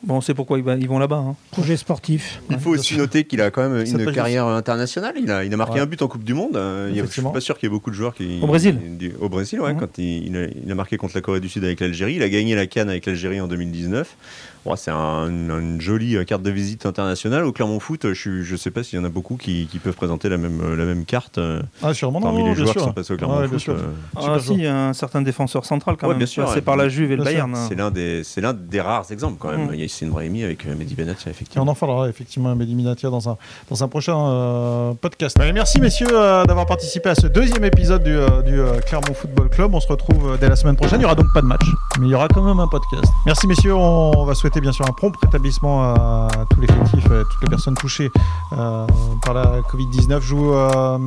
[0.04, 1.18] Bon, on sait pourquoi ils, vont là-bas.
[1.18, 1.36] hein.
[1.52, 2.42] Projet sportif.
[2.50, 4.12] Il faut aussi noter qu'il a quand même une juste.
[4.14, 5.14] carrière internationale.
[5.22, 5.80] Il a, il a marqué Ouais.
[5.82, 6.56] un but en Coupe du Monde.
[6.56, 7.32] Euh, il y a- Je suis Effectivement.
[7.32, 8.40] pas sûr qu'il y ait beaucoup de joueurs qui.
[8.42, 8.78] Au Brésil.
[8.98, 9.74] du- Au Brésil, ouais.
[9.74, 9.80] Mhm.
[9.80, 12.16] Quand il, il a, il a marqué contre la Corée du Sud avec l'Algérie.
[12.16, 14.16] Il a gagné la Cannes avec l'Algérie en 2019.
[14.64, 17.44] Ouais, c'est un- une, une jolie euh, carte de visite internationale.
[17.46, 19.80] Au Clermont Foot, je, suis- je sais pas s'il y en a beaucoup qui, qui
[19.80, 22.56] peuvent présenter la même, euh, la même carte euh, ah, sûrement, non, parmi non, les
[22.56, 22.84] joueurs qui sûr.
[22.84, 23.60] sont passés au Clermont Ouais, bien Foot.
[23.60, 23.74] sûr.
[23.74, 26.20] euh, Ah, si, il y a un certain défenseur central quand Ouais, même.
[26.20, 26.62] bien sûr, C'est ouais.
[26.62, 27.24] par la Juve et le.
[27.24, 27.56] Bayern.
[27.68, 29.71] C'est l'un des, c'est l'un des rares exemples quand même.
[29.74, 31.66] Il y a Yassine Brahimi avec euh, Mehdi Benatia, Et on effectivement.
[31.72, 33.38] en parlera effectivement à Mehdi Minatia dans un,
[33.70, 35.40] dans un prochain euh, podcast.
[35.40, 39.14] Allez, merci messieurs euh, d'avoir participé à ce deuxième épisode du, euh, du euh, Clermont
[39.14, 39.74] Football Club.
[39.74, 40.98] On se retrouve euh, dès la semaine prochaine.
[40.98, 41.66] Il n'y aura donc pas de match,
[42.00, 43.06] mais il y aura quand même un podcast.
[43.26, 43.76] Merci messieurs.
[43.76, 47.50] On, on va souhaiter bien sûr un prompt rétablissement à tout l'effectif, à toutes les
[47.50, 48.10] personnes touchées
[48.54, 48.86] euh,
[49.24, 50.20] par la Covid-19.
[50.22, 50.98] Je vous euh,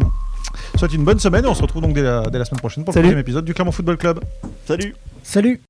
[0.76, 2.84] souhaite une bonne semaine et on se retrouve donc dès la, dès la semaine prochaine
[2.84, 4.20] pour le deuxième épisode du Clermont Football Club.
[4.66, 5.60] Salut Salut